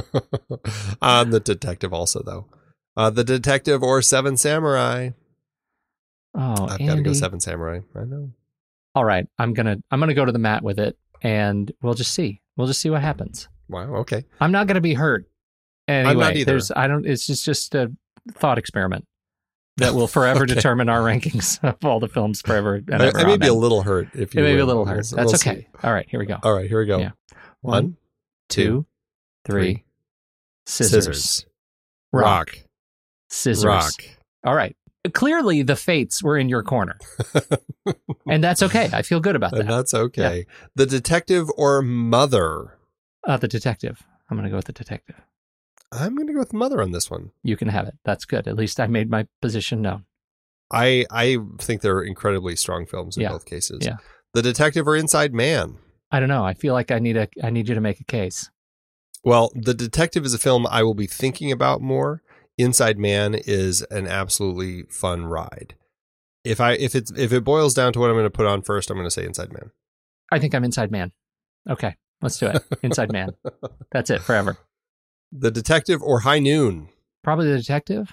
[1.03, 2.47] On The Detective, also, though.
[2.97, 5.11] Uh, the Detective or Seven Samurai.
[6.35, 7.81] Oh, I've got to go Seven Samurai.
[7.95, 8.33] I know.
[8.95, 12.15] All right, I'm gonna I'm gonna go to the mat with it, and we'll just
[12.15, 12.41] see.
[12.57, 13.49] We'll just see what happens.
[13.69, 13.95] Wow.
[13.97, 14.25] Okay.
[14.41, 15.27] I'm not gonna be hurt.
[15.89, 16.45] Anyway, not either.
[16.53, 17.07] there's I don't.
[17.07, 17.91] It's just just a
[18.35, 19.07] thought experiment
[19.79, 20.55] that will forever Okay.
[20.55, 22.75] determine our rankings of all the films forever.
[22.77, 23.19] And I, ever.
[23.19, 25.07] I may be a little hurt if you It may be a little hurt.
[25.11, 25.51] That's we'll see.
[25.51, 25.69] okay.
[25.83, 26.39] All right, here we go.
[26.43, 26.69] All right.
[26.69, 26.99] Here we go.
[26.99, 27.11] Yeah.
[27.63, 27.97] One,
[28.49, 28.87] two,
[29.45, 29.75] three.
[29.75, 29.85] three,
[30.67, 31.05] Scissors.
[31.05, 31.47] scissors,
[32.13, 32.25] Rock.
[32.25, 32.59] rock,
[33.31, 33.65] Scissors.
[33.65, 33.93] rock.
[34.45, 34.77] All right.
[35.15, 36.99] Clearly, the fates were in your corner,
[38.29, 38.91] and that's okay.
[38.93, 39.61] I feel good about that.
[39.61, 39.77] And that.
[39.77, 40.47] that's okay.
[40.75, 42.77] The detective or mother.
[43.27, 44.03] Uh, the detective.
[44.31, 45.17] I'm going to go with the detective.
[45.91, 47.31] I'm going to go with mother on this one.
[47.43, 47.95] You can have it.
[48.05, 48.47] That's good.
[48.47, 50.05] At least I made my position known.
[50.71, 53.31] I I think they're incredibly strong films in Yeah.
[53.31, 53.79] both cases.
[53.83, 53.97] Yeah.
[54.35, 55.79] The detective or inside man.
[56.13, 56.45] I don't know.
[56.45, 57.29] I feel like I need a.
[57.43, 58.51] I need you to make a case.
[59.25, 62.23] Well, The Detective is a film I will be thinking about more.
[62.61, 65.75] Inside Man is an absolutely fun ride.
[66.45, 68.63] If I if it's if it boils down to what I'm going to put on
[68.63, 69.71] first, I'm going to say Inside Man.
[70.33, 71.13] I think I'm inside man.
[71.69, 72.63] Okay, let's do it.
[72.83, 73.31] Inside man.
[73.93, 74.59] That's it forever.
[75.33, 76.89] The Detective or High Noon.
[77.23, 78.13] Probably the detective.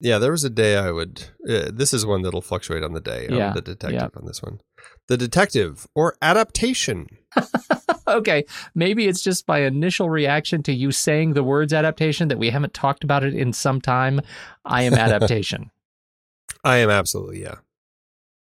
[0.00, 1.24] Yeah, there was a day I would.
[1.48, 3.26] Uh, this is one that'll fluctuate on the day.
[3.30, 4.20] Yeah, I'm the detective yeah.
[4.20, 4.60] on this one.
[5.08, 7.08] The Detective or Adaptation.
[8.08, 8.44] okay,
[8.74, 12.74] maybe it's just my initial reaction to you saying the words adaptation that we haven't
[12.74, 14.20] talked about it in some time.
[14.64, 15.70] I am adaptation.
[16.64, 17.56] I am absolutely yeah.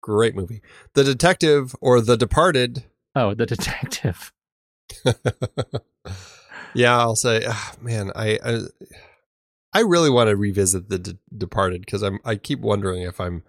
[0.02, 0.62] Great movie.
[0.94, 2.84] The Detective or The Departed.
[3.14, 4.32] oh, the detective.
[6.74, 8.61] yeah, I'll say, ah, man, I, I
[9.74, 13.42] I really want to revisit The De- Departed because I'm I keep wondering if I'm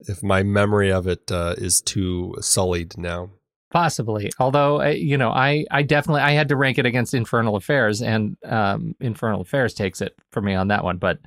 [0.00, 3.30] if my memory of it uh, is too sullied now.
[3.70, 8.00] Possibly, although you know, I I definitely I had to rank it against Infernal Affairs,
[8.00, 10.98] and um, Infernal Affairs takes it for me on that one.
[10.98, 11.18] But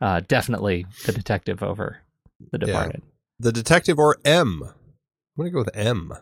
[0.00, 1.98] uh, definitely the detective over
[2.52, 2.90] the Yeah.
[3.38, 4.62] The Detective or M.
[4.64, 4.72] I'm
[5.36, 6.12] gonna go with M.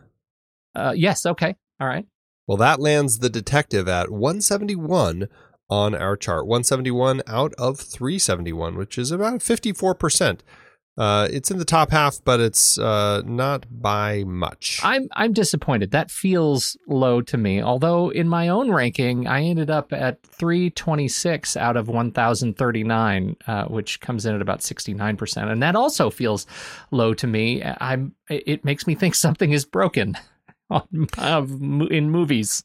[0.73, 1.25] Uh, yes.
[1.25, 1.55] Okay.
[1.79, 2.05] All right.
[2.47, 5.29] Well, that lands the detective at 171
[5.69, 6.45] on our chart.
[6.45, 10.41] 171 out of 371, which is about 54%.
[10.97, 14.79] Uh, it's in the top half, but it's uh, not by much.
[14.81, 15.91] I'm I'm disappointed.
[15.91, 17.61] That feels low to me.
[17.61, 23.99] Although in my own ranking, I ended up at 326 out of 1,039, uh, which
[23.99, 26.47] comes in at about 69 percent, and that also feels
[26.91, 27.61] low to me.
[27.81, 28.15] I'm.
[28.29, 30.17] It makes me think something is broken
[30.69, 30.87] on,
[31.17, 32.63] of in movies.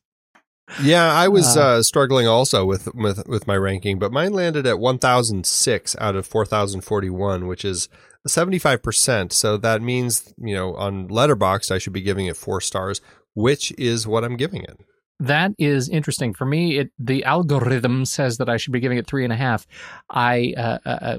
[0.80, 4.68] yeah, I was Uh, uh, struggling also with, with with my ranking, but mine landed
[4.68, 7.88] at 1,006 out of 4,041, which is
[8.28, 9.32] 75%.
[9.32, 13.00] So that means, you know, on Letterboxd, I should be giving it four stars,
[13.34, 14.78] which is what I'm giving it.
[15.18, 16.78] That is interesting for me.
[16.78, 19.66] It the algorithm says that I should be giving it three and a half.
[20.08, 21.18] I uh, uh, uh,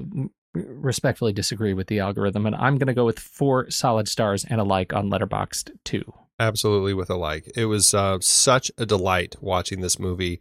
[0.54, 4.60] respectfully disagree with the algorithm, and I'm going to go with four solid stars and
[4.60, 6.12] a like on Letterboxd too.
[6.40, 7.52] absolutely with a like.
[7.54, 10.40] It was uh, such a delight watching this movie.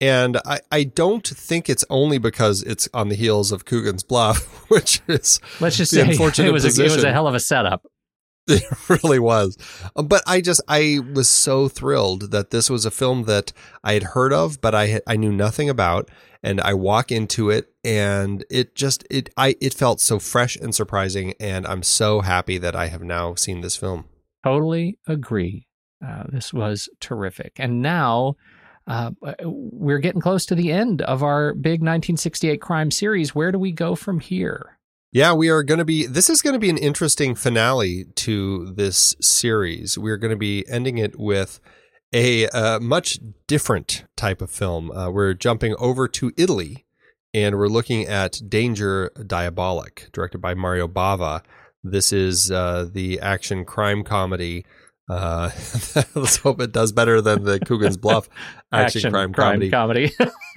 [0.00, 4.44] And I, I don't think it's only because it's on the heels of Coogan's Bluff,
[4.70, 7.86] which is Let's just say it was a, it was a hell of a setup.
[8.48, 9.56] it really was.
[9.94, 13.52] Um, But I just I was so thrilled that this was a film that
[13.84, 16.10] I had heard of, but I I knew nothing about,
[16.42, 20.74] and I walk into it and it just it I it felt so fresh and
[20.74, 24.06] surprising, and I'm so happy that I have now seen this film.
[24.42, 25.66] Totally agree.
[26.04, 27.52] Uh, this was terrific.
[27.58, 28.36] And now
[28.90, 29.10] uh,
[29.44, 33.34] we're getting close to the end of our big 1968 crime series.
[33.34, 34.78] Where do we go from here?
[35.12, 36.06] Yeah, we are going to be.
[36.06, 39.96] This is going to be an interesting finale to this series.
[39.96, 41.60] We're going to be ending it with
[42.12, 44.90] a uh, much different type of film.
[44.90, 46.84] Uh, we're jumping over to Italy,
[47.32, 51.42] and we're looking at Danger Diabolik, directed by Mario Bava.
[51.84, 54.64] This is uh, the action crime comedy
[55.10, 55.50] Uh,
[56.14, 58.28] let's hope it does better than the Coogan's Bluff
[58.72, 59.68] action, crime, comedy.
[59.68, 60.12] comedy.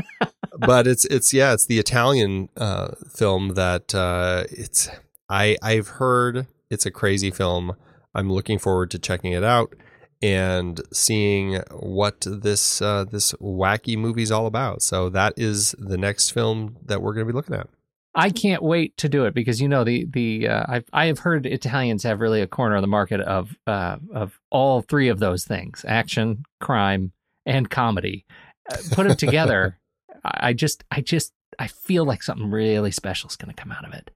[0.60, 4.90] but it's it's yeah, it's the Italian uh, film that uh, it's
[5.28, 7.76] I I've heard it's a crazy film.
[8.14, 9.74] I'm looking forward to checking it out
[10.22, 14.84] and seeing what this uh, this wacky movie's all about.
[14.84, 17.70] So that is the next film that we're going to be looking at.
[18.16, 21.20] I can't wait to do it because you know the the uh, I've I have
[21.20, 25.20] heard Italians have really a corner of the market of uh, of all three of
[25.20, 27.12] those things: action, crime,
[27.46, 28.26] and comedy.
[28.72, 29.80] Uh, put them together,
[30.24, 33.86] I just I just I feel like something really special is going to come out
[33.86, 34.12] of it.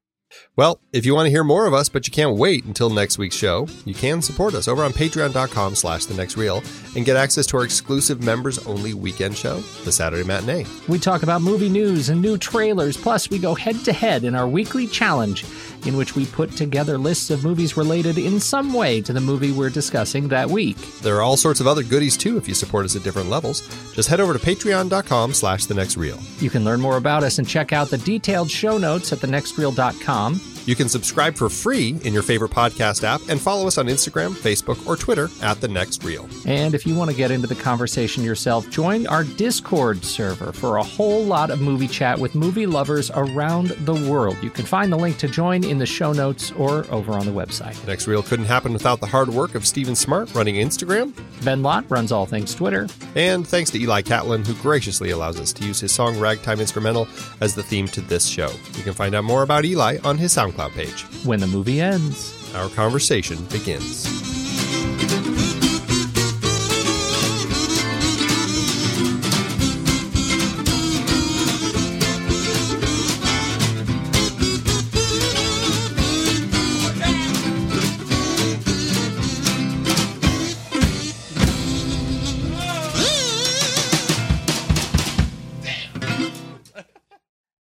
[0.55, 3.17] Well, if you want to hear more of us, but you can't wait until next
[3.17, 6.63] week's show, you can support us over on patreon.com slash the next reel
[6.95, 10.65] and get access to our exclusive members only weekend show, the Saturday Matinee.
[10.87, 14.35] We talk about movie news and new trailers, plus we go head to head in
[14.35, 15.45] our weekly challenge
[15.85, 19.51] in which we put together lists of movies related in some way to the movie
[19.51, 20.77] we're discussing that week.
[21.01, 23.61] There are all sorts of other goodies too if you support us at different levels.
[23.93, 26.17] Just head over to patreon.com slash the next reel.
[26.39, 30.16] You can learn more about us and check out the detailed show notes at thenextreel.com.
[30.17, 30.56] Mom.
[30.67, 34.31] You can subscribe for free in your favorite podcast app and follow us on Instagram,
[34.31, 36.27] Facebook, or Twitter at The Next Reel.
[36.45, 40.75] And if you want to get into the conversation yourself, join our Discord server for
[40.75, 44.35] a whole lot of movie chat with movie lovers around the world.
[44.41, 47.31] You can find the link to join in the show notes or over on the
[47.31, 47.79] website.
[47.79, 51.17] The Next Reel couldn't happen without the hard work of Stephen Smart running Instagram.
[51.45, 52.89] Ben Lott runs all things Twitter.
[53.15, 57.07] And thanks to Eli Catlin, who graciously allows us to use his song Ragtime Instrumental
[57.39, 58.51] as the theme to this show.
[58.73, 61.03] You can find out more about Eli on his SoundCloud page.
[61.23, 64.07] When the movie ends, our conversation begins.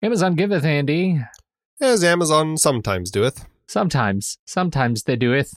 [0.01, 1.19] Amazon giveth, Andy.
[1.81, 3.45] As Amazon sometimes doeth.
[3.67, 5.53] Sometimes, sometimes they doeth.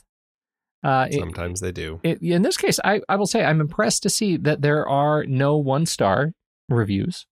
[0.83, 1.99] Uh, it, sometimes they do.
[2.03, 5.25] It, in this case, I, I will say I'm impressed to see that there are
[5.25, 6.33] no one star
[6.69, 7.25] reviews.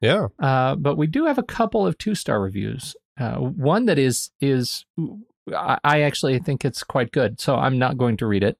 [0.00, 0.28] Yeah.
[0.38, 2.94] Uh, but we do have a couple of two star reviews.
[3.18, 4.84] Uh, one that is is
[5.52, 8.58] I, I actually think it's quite good, so I'm not going to read it.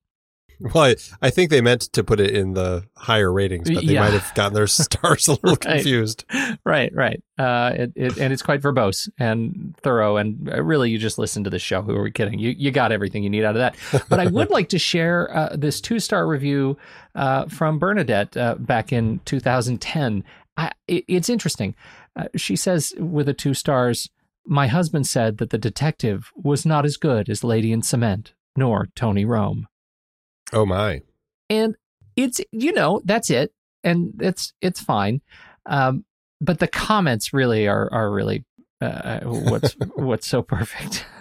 [0.60, 4.00] Well, I, think they meant to put it in the higher ratings, but they yeah.
[4.00, 5.60] might have gotten their stars a little right.
[5.60, 6.24] confused.
[6.64, 7.22] Right, right.
[7.38, 10.16] Uh, it, it, and it's quite verbose and thorough.
[10.16, 11.82] And uh, really, you just listen to the show.
[11.82, 12.38] Who are we kidding?
[12.38, 14.06] You, you got everything you need out of that.
[14.08, 16.76] But I would like to share uh, this two star review
[17.14, 20.24] uh, from Bernadette uh, back in 2010.
[20.56, 21.74] I, it, it's interesting.
[22.16, 24.10] Uh, she says, with the two stars,
[24.46, 28.88] my husband said that the detective was not as good as Lady in Cement, nor
[28.94, 29.66] Tony Rome.
[30.54, 31.02] Oh my.
[31.50, 31.76] And
[32.16, 33.52] it's you know, that's it.
[33.82, 35.20] And it's it's fine.
[35.66, 36.04] Um,
[36.40, 38.44] but the comments really are are really
[38.80, 41.04] uh, what's what's so perfect.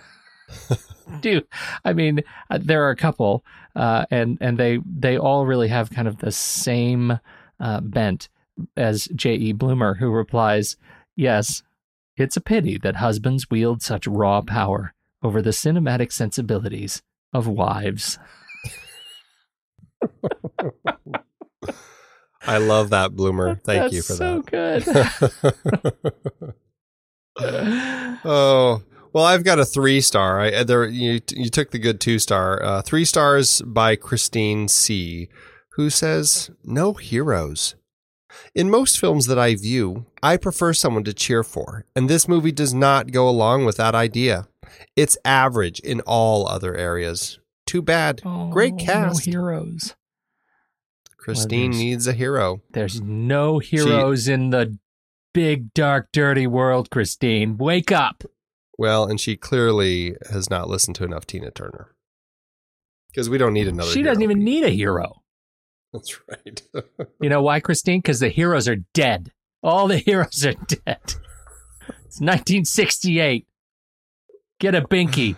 [1.22, 1.48] Dude,
[1.84, 3.44] I mean, uh, there are a couple,
[3.76, 7.20] uh, and and they they all really have kind of the same
[7.60, 8.30] uh, bent
[8.78, 9.36] as J.
[9.36, 9.52] E.
[9.52, 10.78] Bloomer, who replies,
[11.16, 11.64] "Yes,
[12.18, 17.02] it's a pity that husbands wield such raw power over the cinematic sensibilities
[17.34, 18.20] of wives."
[22.46, 23.56] I love that bloomer.
[23.56, 25.34] Thank That's you for so that.
[26.36, 26.54] good.
[28.26, 28.84] oh
[29.14, 30.40] well, I've got a three star.
[30.42, 32.62] I there you you took the good two star.
[32.64, 35.30] Uh, three stars by Christine C,
[35.74, 37.76] who says no heroes.
[38.56, 42.52] In most films that I view, I prefer someone to cheer for, and this movie
[42.52, 44.48] does not go along with that idea.
[44.96, 47.40] It's average in all other areas.
[47.74, 48.22] Too bad.
[48.24, 49.26] Oh, Great cast.
[49.26, 49.96] No heroes.
[51.18, 52.62] Christine well, needs a hero.
[52.72, 54.78] There's no heroes she, in the
[55.34, 57.58] big, dark, dirty world, Christine.
[57.58, 58.26] Wake up.
[58.78, 61.96] Well, and she clearly has not listened to enough Tina Turner.
[63.10, 65.24] Because we don't need another She doesn't even need a hero.
[65.94, 66.62] That's right.
[67.22, 68.02] you know why, Christine?
[68.02, 69.32] Because the heroes are dead.
[69.64, 71.02] All the heroes are dead.
[72.06, 73.48] It's 1968.
[74.60, 75.38] Get a binky.